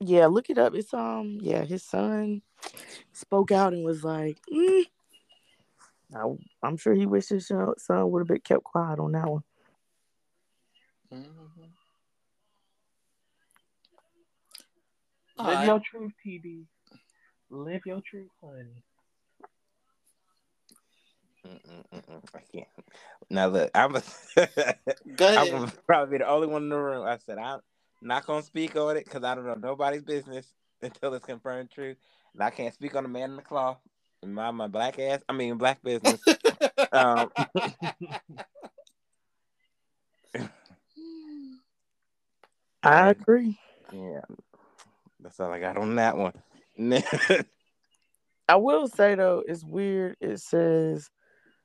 [0.01, 0.75] Yeah, look it up.
[0.75, 2.43] It's um yeah, his son
[3.13, 4.85] spoke out and was like, mm.
[6.15, 6.23] I,
[6.63, 9.43] I'm sure he wishes his son son would have been kept quiet on that one.
[11.13, 11.73] Mhm.
[15.37, 15.67] Live Alright.
[15.67, 16.67] your truth, TD.
[17.51, 18.83] Live your truth, honey.
[21.47, 22.23] Mm-mm-mm-mm.
[22.35, 22.69] I can't.
[23.31, 24.03] Now look, I'm a,
[25.17, 27.07] Go I'm gonna probably be the only one in the room.
[27.07, 27.61] I said I'm
[28.03, 30.53] not gonna speak on it because I don't know nobody's business
[30.83, 31.95] until it's confirmed true,
[32.35, 33.79] and I can't speak on the man in the cloth.
[34.25, 35.23] My my black ass.
[35.29, 36.21] I mean black business.
[36.93, 37.31] um,
[42.83, 43.59] I agree.
[43.93, 44.21] yeah,
[45.21, 46.33] that's all I got on that one.
[48.49, 50.17] I will say though, it's weird.
[50.21, 51.11] It says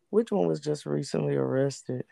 [0.10, 2.06] which one was just recently arrested?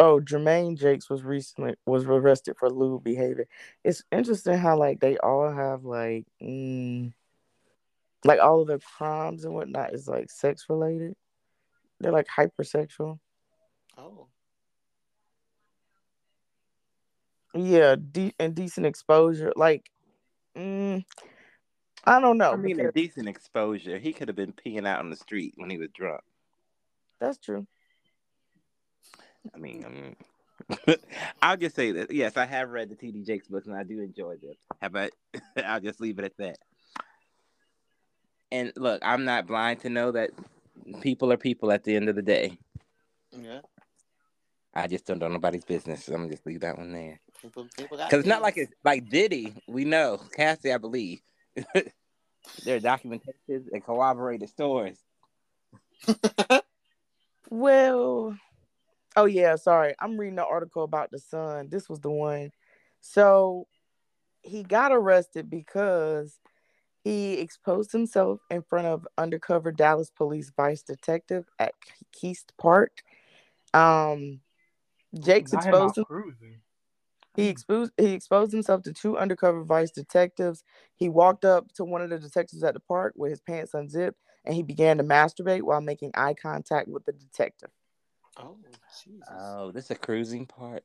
[0.00, 3.46] Oh, Jermaine Jakes was recently was arrested for lewd behavior.
[3.84, 7.12] It's interesting how like they all have like mm,
[8.24, 11.14] like all of their crimes and whatnot is like sex related.
[12.00, 13.18] They're like hypersexual.
[13.96, 14.26] oh.
[17.54, 19.52] Yeah, de- decent exposure.
[19.56, 19.90] Like,
[20.56, 21.02] mm,
[22.04, 22.52] I don't know.
[22.52, 23.98] I mean, a because- decent exposure.
[23.98, 26.20] He could have been peeing out on the street when he was drunk.
[27.18, 27.66] that's true.
[29.54, 30.16] I mean, I mean
[31.42, 34.00] I'll just say that yes, I have read the TD Jakes books and I do
[34.00, 34.54] enjoy them.
[34.82, 35.10] Have I?
[35.64, 36.58] I'll just leave it at that.
[38.50, 40.30] And look, I'm not blind to know that
[41.00, 42.58] people are people at the end of the day.
[43.32, 43.60] Yeah.
[44.74, 46.04] I just don't know nobody's business.
[46.04, 47.20] So I'm gonna just leave that one there.
[47.42, 49.54] People, people Because it's not like it's like Diddy.
[49.66, 51.20] We know Cassie, I believe.
[51.74, 55.02] there are documentations and corroborated stories.
[57.50, 58.36] Well,
[59.16, 59.94] oh yeah, sorry.
[59.98, 61.68] I'm reading the article about the son.
[61.70, 62.50] This was the one.
[63.00, 63.66] So
[64.42, 66.38] he got arrested because
[67.04, 71.72] he exposed himself in front of undercover Dallas police vice detective at
[72.12, 73.02] Kiest Park.
[73.72, 74.40] Um,
[75.18, 76.04] Jake's Not exposed him.
[76.04, 76.60] cruising.
[77.36, 80.64] He exposed he exposed himself to two undercover vice detectives.
[80.96, 84.18] He walked up to one of the detectives at the park with his pants unzipped
[84.44, 87.70] and he began to masturbate while making eye contact with the detective.
[88.38, 88.56] Oh,
[89.04, 89.28] Jesus.
[89.30, 90.84] Oh, this is a cruising part.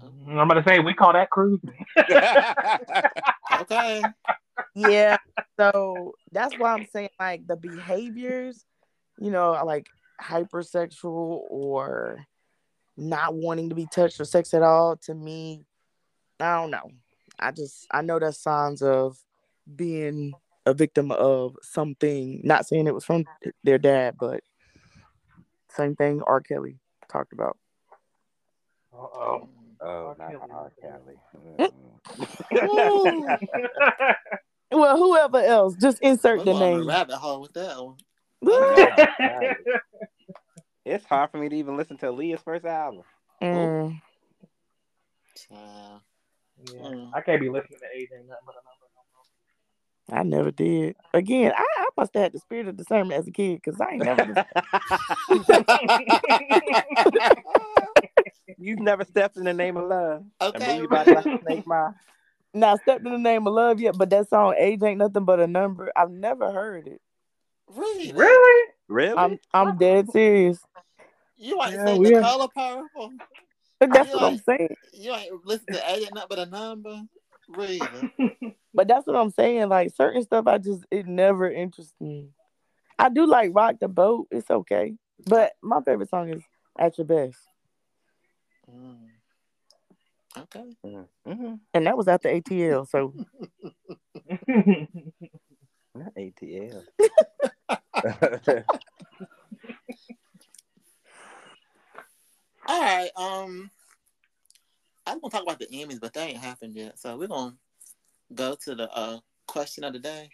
[0.00, 1.84] I'm gonna say we call that cruising.
[3.60, 4.02] okay.
[4.74, 5.18] Yeah.
[5.58, 8.64] So that's why I'm saying like the behaviors,
[9.18, 9.86] you know, like
[10.20, 12.24] hypersexual or
[12.96, 15.64] not wanting to be touched or sex at all, to me,
[16.40, 16.90] I don't know.
[17.38, 19.16] I just I know that's signs of
[19.74, 20.32] being
[20.66, 22.40] a victim of something.
[22.44, 23.24] Not saying it was from
[23.64, 24.40] their dad, but
[25.70, 26.40] same thing R.
[26.40, 26.78] Kelly
[27.10, 27.56] talked about.
[28.92, 29.48] Uh-oh.
[29.48, 29.48] Oh,
[29.82, 30.16] R.
[30.18, 30.50] not Kelly.
[30.52, 30.72] R.
[30.80, 31.16] Kelly.
[32.52, 33.38] Mm.
[34.74, 36.88] Well, whoever else, just insert We're the on a name.
[36.88, 37.96] rabbit hole with that one.
[40.86, 43.02] it's hard for me to even listen to Aaliyah's first album.
[43.42, 44.00] Mm.
[45.36, 46.00] Child.
[46.72, 47.10] Yeah, Mm.
[47.12, 48.86] I can't be listening to anything nothing but a number.
[48.94, 49.02] no
[50.08, 50.20] more.
[50.20, 50.96] I never did.
[51.12, 53.90] Again, I, I must have had the spirit of discernment as a kid because I
[53.94, 54.32] ain't never.
[58.58, 60.24] You've never stepped in the name of love.
[60.40, 60.76] Okay.
[60.76, 61.90] believe I to snake my
[62.54, 65.40] Now stepped in the name of love yet, but that song "Age Ain't Nothing But
[65.40, 67.00] a Number." I've never heard it.
[67.74, 68.12] Really?
[68.12, 68.68] Really?
[68.88, 69.16] Really?
[69.18, 70.58] I'm I'm dead serious.
[71.36, 73.12] You ain't Yeah, seen we the are- color purple?
[73.80, 74.14] But that's Yeah.
[74.14, 74.76] what I'm saying.
[74.92, 77.02] You ain't listen to A ain't nothing but a number?
[77.48, 77.88] Really?
[78.74, 79.68] But that's what I'm saying.
[79.68, 82.30] Like certain stuff, I just it never interests me.
[82.98, 84.94] I do like "Rock the Boat." It's okay,
[85.26, 86.42] but my favorite song is
[86.78, 87.36] "At Your Best,"
[88.74, 89.08] Mm.
[90.38, 90.64] Okay.
[90.84, 91.54] mm-hmm.
[91.74, 92.88] and that was after ATL.
[92.88, 93.12] So
[95.94, 96.82] Not ATL.
[102.66, 103.10] All right.
[103.16, 103.70] Um,
[105.06, 106.98] I was gonna talk about the Emmys, but they ain't happened yet.
[106.98, 107.54] So we're gonna
[108.34, 110.30] go to the uh question of the day.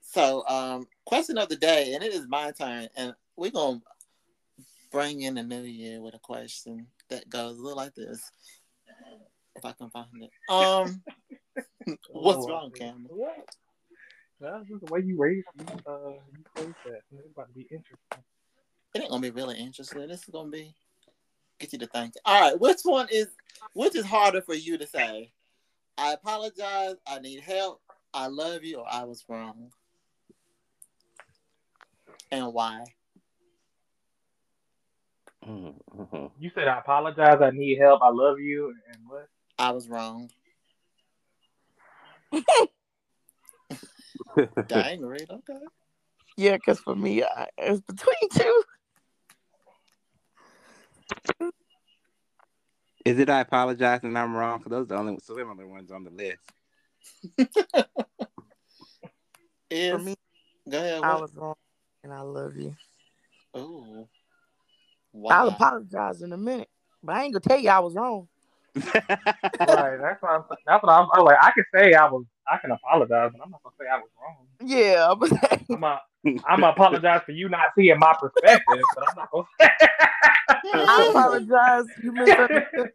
[0.00, 3.80] So, um, question of the day, and it is my turn, and we're gonna
[4.90, 8.30] bring in the new year with a question that goes a little like this.
[9.54, 10.30] If I can find it.
[10.48, 11.02] Um,
[12.12, 12.70] what's Oh, wrong.
[12.72, 13.06] Cameron?
[13.08, 13.48] What?
[14.40, 17.00] That's just the way you raise you, uh, you raise that.
[17.10, 18.22] It's about to be interesting.
[18.94, 20.06] It ain't gonna be really interesting.
[20.06, 20.74] This is gonna be
[21.58, 22.14] get you to think.
[22.24, 23.28] All right, which one is
[23.72, 25.32] which is harder for you to say?
[25.96, 26.96] I apologize.
[27.06, 27.80] I need help.
[28.12, 29.70] I love you, or I was wrong,
[32.30, 32.84] and why?
[35.46, 36.30] Mhm.
[36.38, 37.40] You said I apologize.
[37.40, 38.02] I need help.
[38.02, 38.74] I love you.
[38.92, 39.28] And what?
[39.58, 40.30] I was wrong.
[44.66, 45.28] Dang, Reed.
[45.30, 45.58] Okay.
[46.36, 48.62] yeah, because for me, I, it's between two.
[53.04, 54.58] Is it I apologize and I'm wrong?
[54.58, 56.40] Because those are the only similar ones on the list.
[59.70, 60.14] For me,
[60.68, 61.04] go ahead.
[61.04, 61.20] I What?
[61.22, 61.54] was wrong,
[62.02, 62.74] and I love you.
[65.16, 65.28] Ooh.
[65.28, 66.68] I'll apologize in a minute,
[67.02, 68.28] but I ain't gonna tell you I was wrong.
[69.58, 69.96] Right.
[69.96, 70.44] That's what I'm.
[70.66, 71.08] That's what I'm.
[71.12, 71.38] I'm like.
[71.40, 72.24] I can say I was.
[72.46, 74.46] I can apologize, but I'm not gonna say I was wrong.
[74.60, 75.32] Yeah, but
[75.70, 76.00] I'm a.
[76.46, 79.46] I'm gonna apologize for you not seeing my perspective, but I'm not gonna.
[80.88, 81.86] I apologize.
[82.02, 82.92] You misunderstood.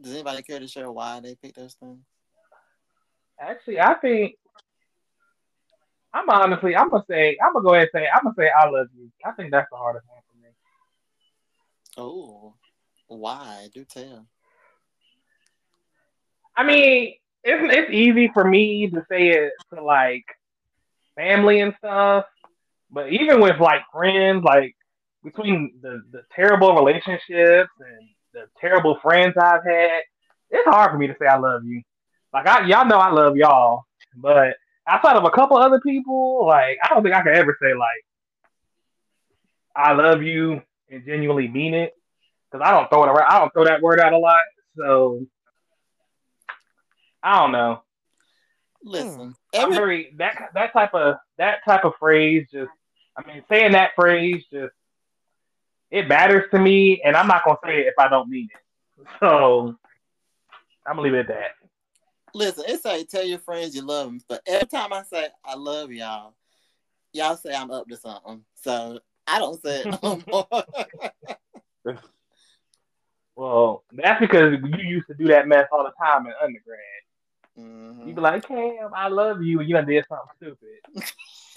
[0.00, 1.98] Does anybody care to share why they picked those things?
[3.38, 4.34] Actually, I think
[6.12, 6.74] I'm honestly.
[6.74, 7.36] I'm gonna say.
[7.42, 8.08] I'm gonna go ahead and say.
[8.12, 9.10] I'm gonna say I love you.
[9.24, 10.48] I think that's the hardest one for me.
[11.96, 12.54] Oh,
[13.06, 13.68] why?
[13.74, 14.26] Do tell.
[16.56, 20.24] I mean, it's it's easy for me to say it to like
[21.14, 22.24] family and stuff,
[22.90, 24.74] but even with like friends, like
[25.22, 30.00] between the the terrible relationships and the terrible friends I've had,
[30.50, 31.82] it's hard for me to say I love you.
[32.32, 33.84] Like I, y'all know I love y'all,
[34.16, 34.56] but
[34.86, 38.04] outside of a couple other people, like I don't think I could ever say like
[39.74, 41.92] I love you and genuinely mean it
[42.50, 43.30] because I don't throw it around.
[43.30, 44.40] I don't throw that word out a lot,
[44.76, 45.26] so
[47.22, 47.82] I don't know.
[48.82, 52.70] Listen, mm, I'm every very that that type of that type of phrase just.
[53.16, 54.72] I mean, saying that phrase just
[55.90, 59.06] it matters to me, and I'm not gonna say it if I don't mean it.
[59.20, 59.76] So
[60.86, 61.50] I'm gonna leave it at that.
[62.34, 65.54] listen, it's like tell your friends you love them, but every time I say I
[65.56, 66.34] love y'all,
[67.12, 68.44] y'all say I'm up to something.
[68.54, 70.22] So I don't say it no
[71.86, 71.98] more.
[73.36, 76.78] Well, that's because you used to do that mess all the time in undergrad.
[77.58, 78.06] Mhm.
[78.08, 81.04] You be like, Cam, I love you, and you done did something stupid.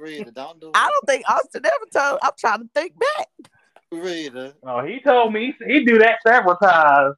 [0.00, 0.74] Rita, don't do it.
[0.74, 2.18] I don't think Austin ever told.
[2.22, 3.28] I'm trying to think back.
[3.90, 4.54] Rita.
[4.62, 7.16] Oh, he told me he do that several times.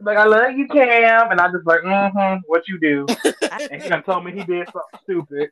[0.00, 3.06] Like I love you, Cam, and I just like, mm-hmm, what you do?
[3.50, 5.50] And he done told me he did something stupid.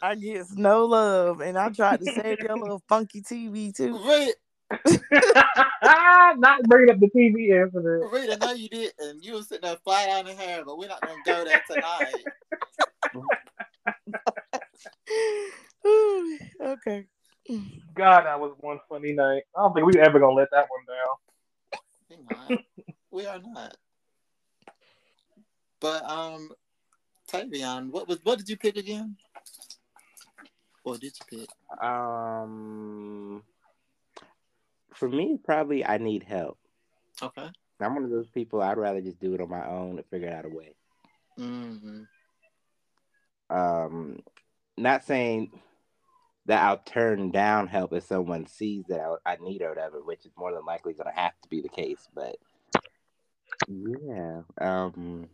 [0.00, 3.98] I get no love, and I tried to save your little funky TV too.
[3.98, 4.34] Rita,
[6.36, 8.12] Not bringing up the TV incident.
[8.12, 10.88] Rita, no, you did, and you were sitting there flat on the hair, but we're
[10.88, 12.14] not gonna go there tonight.
[16.60, 17.06] okay.
[17.94, 19.42] God, that was one funny night.
[19.56, 21.16] I don't think we're ever gonna let that one down.
[22.10, 22.64] We're not.
[23.10, 23.76] we are not.
[25.80, 26.50] But um,
[27.30, 29.16] Tavion, what was what did you pick again?
[30.82, 31.48] What did you pick?
[31.82, 33.42] Um,
[34.94, 36.58] for me, probably I need help.
[37.22, 37.48] Okay.
[37.80, 38.62] I'm one of those people.
[38.62, 40.74] I'd rather just do it on my own and figure out a way.
[41.38, 42.02] Mm-hmm.
[43.50, 44.20] Um,
[44.76, 45.50] not saying
[46.46, 50.24] that I'll turn down help if someone sees that I, I need or whatever, which
[50.24, 52.08] is more than likely going to have to be the case.
[52.14, 52.36] But
[53.68, 55.28] yeah, um,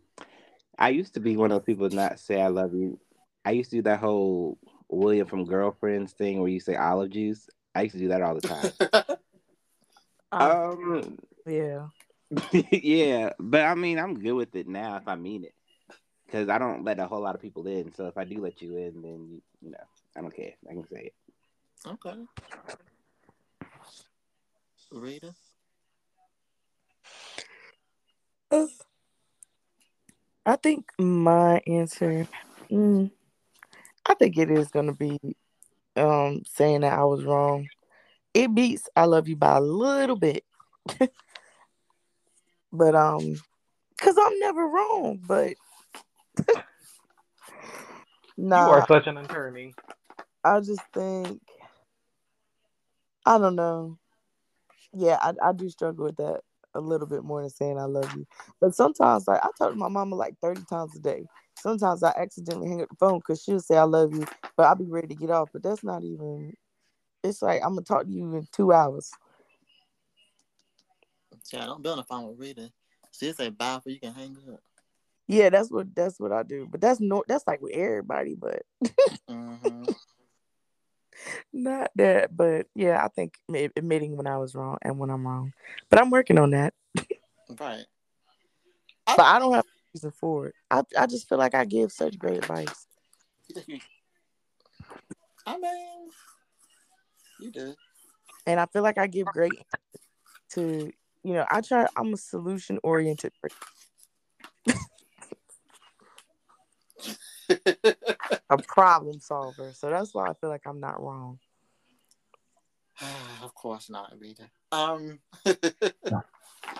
[0.77, 2.99] I used to be one of those people not say I love you.
[3.43, 4.57] I used to do that whole
[4.89, 7.49] William from Girlfriends thing where you say olive juice.
[7.73, 9.17] I used to do that all the time.
[10.31, 11.87] um, yeah.
[12.71, 15.53] yeah, but I mean, I'm good with it now if I mean it,
[16.25, 17.93] because I don't let a whole lot of people in.
[17.93, 19.83] So if I do let you in, then you, you know,
[20.15, 20.53] I don't care.
[20.69, 21.13] I can say it.
[21.87, 22.15] okay.
[24.91, 25.33] Rita.
[30.45, 32.27] I think my answer,
[32.69, 33.11] mm,
[34.05, 35.19] I think it is gonna be
[35.95, 37.67] um saying that I was wrong.
[38.33, 40.43] It beats I love you by a little bit.
[42.73, 43.35] but um
[43.97, 45.55] cuz I'm never wrong, but
[48.37, 49.73] You nah, are such an attorney.
[50.43, 51.41] I just think
[53.25, 53.97] I don't know.
[54.93, 56.41] Yeah, I, I do struggle with that
[56.73, 58.25] a little bit more than saying I love you.
[58.59, 61.25] But sometimes, like I talk to my mama like thirty times a day.
[61.57, 64.25] Sometimes I accidentally hang up the phone because she'll say I love you,
[64.57, 65.49] but I'll be ready to get off.
[65.53, 66.53] But that's not even.
[67.23, 69.11] It's like I'm gonna talk to you in two hours.
[71.51, 72.71] Yeah, don't be on the phone with Rita.
[73.11, 74.59] She'll say bye before you can hang up.
[75.27, 76.67] Yeah, that's what that's what I do.
[76.69, 78.63] But that's no, that's like with everybody, but
[79.29, 79.85] Mm-hmm.
[81.53, 82.35] not that.
[82.35, 83.35] But yeah, I think
[83.75, 85.53] admitting when I was wrong and when I'm wrong.
[85.89, 86.73] But I'm working on that.
[87.59, 87.85] Right.
[89.05, 90.55] But I don't have a reason for it.
[90.69, 92.87] I I just feel like I give such great advice.
[93.47, 93.79] You think you-
[95.45, 96.09] I mean,
[97.41, 97.75] you did.
[98.45, 99.53] and I feel like I give great
[100.51, 100.91] to
[101.23, 103.33] you know I try I'm a solution oriented
[108.49, 111.39] a problem solver so that's why I feel like I'm not wrong.
[113.43, 114.49] of course not, Rita.
[114.71, 115.19] Um.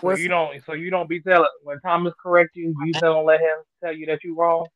[0.00, 0.60] So you don't.
[0.66, 2.74] So you don't be telling when Thomas correct you.
[2.84, 4.66] You don't let him tell you that you're wrong.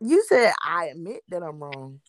[0.00, 2.00] You said I admit that I'm wrong.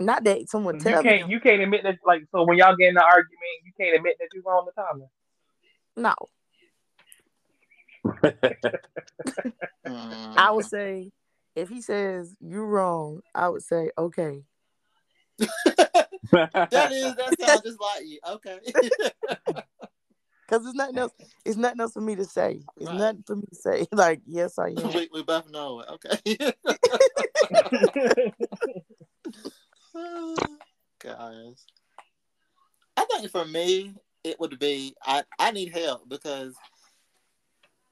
[0.00, 1.28] Not that someone tells You tell can't.
[1.28, 1.34] me.
[1.34, 1.98] You can't admit that.
[2.06, 4.72] Like so, when y'all get in the argument, you can't admit that you're wrong to
[4.80, 5.02] time.
[5.96, 6.14] No,
[10.36, 11.10] I would say
[11.56, 14.44] if he says you're wrong, I would say okay.
[15.38, 16.08] that
[16.92, 18.20] is that sounds just like you.
[18.28, 18.58] Okay.
[20.48, 21.12] Cause it's nothing else.
[21.44, 22.62] It's nothing else for me to say.
[22.78, 22.96] It's Right.
[22.96, 23.86] nothing for me to say.
[23.92, 24.92] Like yes, I am.
[24.94, 25.88] we, we both know it.
[25.90, 26.52] Okay.
[31.00, 31.64] Guys,
[32.96, 33.94] I think for me
[34.24, 36.56] it would be I I need help because,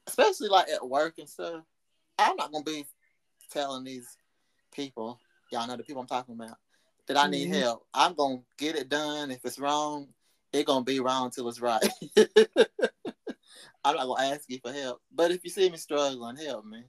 [0.06, 1.62] especially like at work and stuff,
[2.18, 2.86] I'm not gonna be
[3.50, 4.16] telling these
[4.72, 5.20] people,
[5.52, 6.56] y'all know the people I'm talking about,
[7.06, 7.60] that I need Mhm.
[7.60, 7.86] help.
[7.94, 9.30] I'm gonna get it done.
[9.30, 10.08] If it's wrong,
[10.52, 11.82] It gonna be wrong till it's right.
[13.84, 16.84] I'm not gonna ask you for help, but if you see me struggling, help me.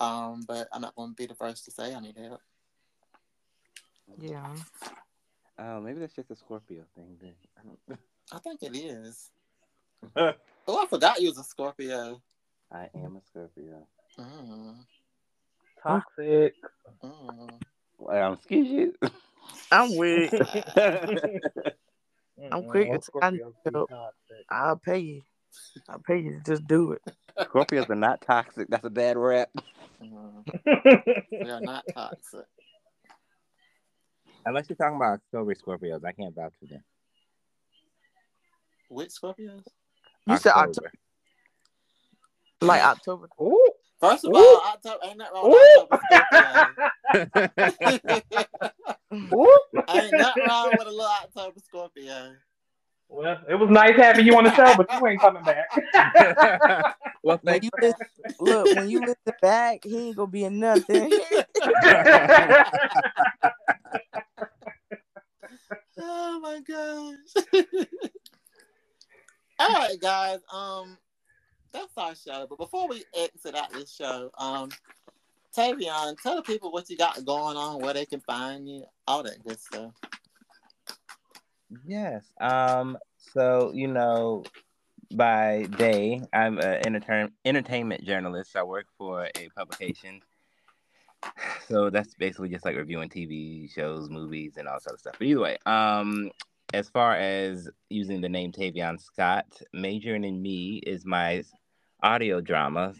[0.00, 2.40] Um, but I'm not gonna be the first to say I need help.
[4.18, 4.54] Yeah.
[5.58, 7.34] Oh, maybe that's just a Scorpio thing then.
[7.58, 7.98] I don't
[8.32, 9.30] I think it is.
[10.68, 12.22] Oh, I forgot you was a Scorpio.
[12.70, 13.86] I am a Scorpio.
[14.18, 14.76] Mm,
[15.82, 16.54] Toxic.
[17.02, 17.50] mm.
[17.98, 18.94] Well, excuse you.
[19.72, 20.32] I'm with
[22.52, 23.86] I'm quick I Scorpios be know.
[23.86, 24.46] toxic.
[24.48, 25.22] I'll pay you.
[25.88, 27.02] I'll pay you to just do it.
[27.40, 28.68] Scorpios are not toxic.
[28.68, 29.50] That's a bad rap.
[30.02, 30.44] Mm.
[31.32, 32.46] We are not toxic.
[34.46, 36.82] Unless you're talking about October Scorpios, I can't vouch for them.
[38.88, 39.62] Which Scorpios?
[40.26, 40.90] You said October,
[42.60, 43.28] like October.
[43.40, 43.70] Ooh.
[44.00, 44.38] First of Ooh.
[44.38, 45.86] all, October ain't nothing wrong Ooh.
[45.90, 46.90] with October
[48.02, 48.50] Scorpio.
[49.34, 49.58] Ooh.
[49.90, 52.32] ain't nothing wrong with a little October Scorpio.
[53.08, 56.94] Well, it was nice having you on the show, but you ain't coming back.
[57.24, 58.06] well, thank you listen,
[58.38, 61.12] look, when you listen back, he ain't gonna be in nothing.
[66.00, 67.64] Oh my gosh.
[69.58, 70.38] All right, guys.
[70.52, 70.96] Um,
[71.72, 72.46] that's our show.
[72.48, 74.70] But before we exit out this show, um,
[75.56, 79.22] Tavion, tell the people what you got going on, where they can find you, all
[79.22, 79.92] that good stuff.
[81.86, 82.24] Yes.
[82.40, 82.98] Um.
[83.34, 84.44] So you know,
[85.14, 88.56] by day, I'm an enter- entertainment journalist.
[88.56, 90.20] I work for a publication.
[91.66, 95.14] So that's basically just like reviewing TV shows, movies, and all sort of stuff.
[95.18, 96.30] But either way, um,
[96.74, 101.42] as far as using the name Tavion Scott, Majoring in Me is my
[102.02, 102.94] audio drama,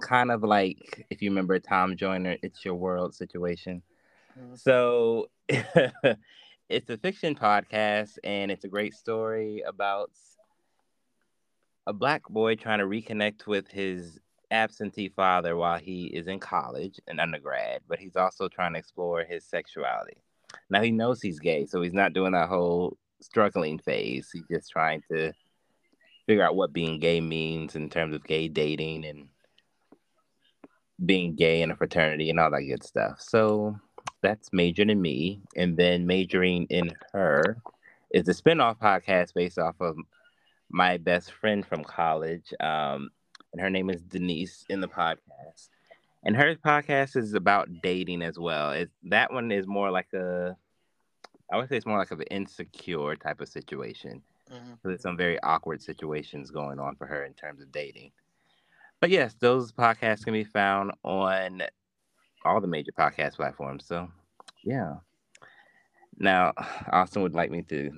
[0.00, 3.82] kind of like if you remember Tom Joyner, It's Your World situation.
[4.38, 4.58] Mhm.
[4.58, 5.28] So
[6.68, 10.10] it's a fiction podcast, and it's a great story about
[11.86, 14.18] a black boy trying to reconnect with his
[14.50, 19.24] absentee father while he is in college and undergrad, but he's also trying to explore
[19.24, 20.16] his sexuality.
[20.70, 24.30] Now he knows he's gay, so he's not doing that whole struggling phase.
[24.32, 25.32] He's just trying to
[26.26, 29.28] figure out what being gay means in terms of gay dating and
[31.04, 33.20] being gay in a fraternity and all that good stuff.
[33.20, 33.78] So
[34.22, 37.58] that's majoring in me, and then majoring in her
[38.10, 39.96] is a spinoff podcast based off of
[40.70, 43.10] my best friend from college, um,
[43.54, 45.68] and her name is Denise in the podcast.
[46.24, 48.72] And her podcast is about dating as well.
[48.72, 50.56] It, that one is more like a,
[51.52, 54.22] I would say it's more like an insecure type of situation.
[54.50, 54.72] Mhm.
[54.82, 58.10] So there's some very awkward situations going on for her in terms of dating.
[58.98, 61.62] But yes, those podcasts can be found on
[62.44, 63.86] all the major podcast platforms.
[63.86, 64.10] So
[64.64, 64.96] yeah.
[66.18, 66.54] Now,
[66.90, 67.92] Austin would like me to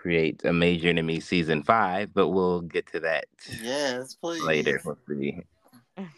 [0.00, 3.26] create a major enemy season five, but we'll get to that
[3.62, 4.42] Yes, please.
[4.42, 4.80] later.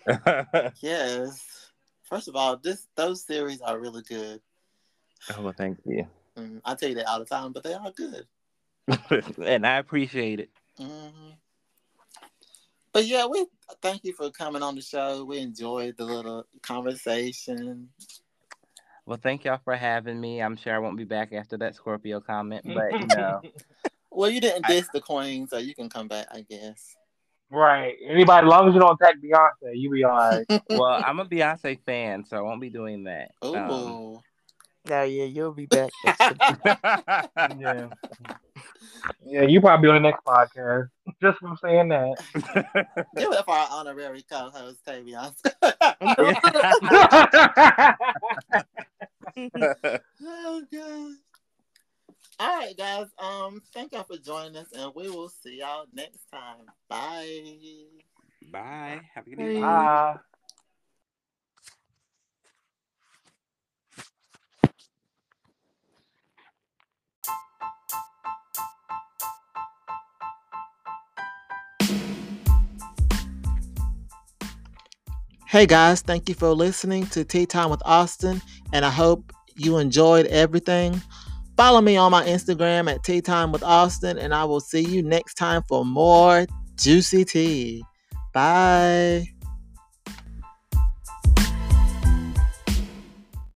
[0.80, 1.70] Yes.
[2.04, 4.40] First of all, this those series are really good.
[5.36, 6.06] oh, well, thank you.
[6.36, 8.26] Mm, I tell you that all the time, but they are good.
[9.44, 10.50] and I appreciate it.
[10.78, 11.30] hmm
[12.92, 13.46] But yeah, we
[13.80, 15.24] thank you for coming on the show.
[15.24, 17.88] We enjoyed the little conversation.
[19.06, 20.40] Well, thank y'all for having me.
[20.40, 23.40] I'm sure I won't be back after that Scorpio comment, but you know,
[24.14, 26.94] Well, you didn't I- diss the queen, so you can come back, I guess.
[27.50, 27.94] right.
[28.06, 30.44] Anybody, as long as you don't attack Beyonce, you be all right.
[30.70, 33.30] well, I'm a Beyonce fan, so I won't be doing that.
[33.44, 33.56] Ooh.
[33.56, 34.18] Um,
[34.88, 35.90] Yeah, yeah, you'll be back.
[37.58, 37.88] yeah.
[39.24, 40.88] Yeah, you probably on the next podcast.
[41.20, 42.14] Just from saying that.
[43.16, 45.32] Give it for our honorary co-host, Tavion.
[50.24, 51.12] oh gosh.
[52.40, 53.06] All right, guys.
[53.18, 56.66] Um, thank y'all for joining us, and we will see y'all next time.
[56.88, 57.54] Bye.
[58.50, 59.00] Bye.
[59.14, 59.56] Have a good Hey.
[59.56, 59.62] evening.
[59.62, 60.20] Ah.
[75.46, 78.40] Hey guys, thank you for listening to Tea Time with Austin,
[78.72, 81.02] and I hope you enjoyed everything.
[81.62, 85.00] Follow me on my Instagram at Tea Time with Austin, and I will see you
[85.00, 86.44] next time for more
[86.74, 87.84] juicy tea.
[88.34, 89.28] Bye.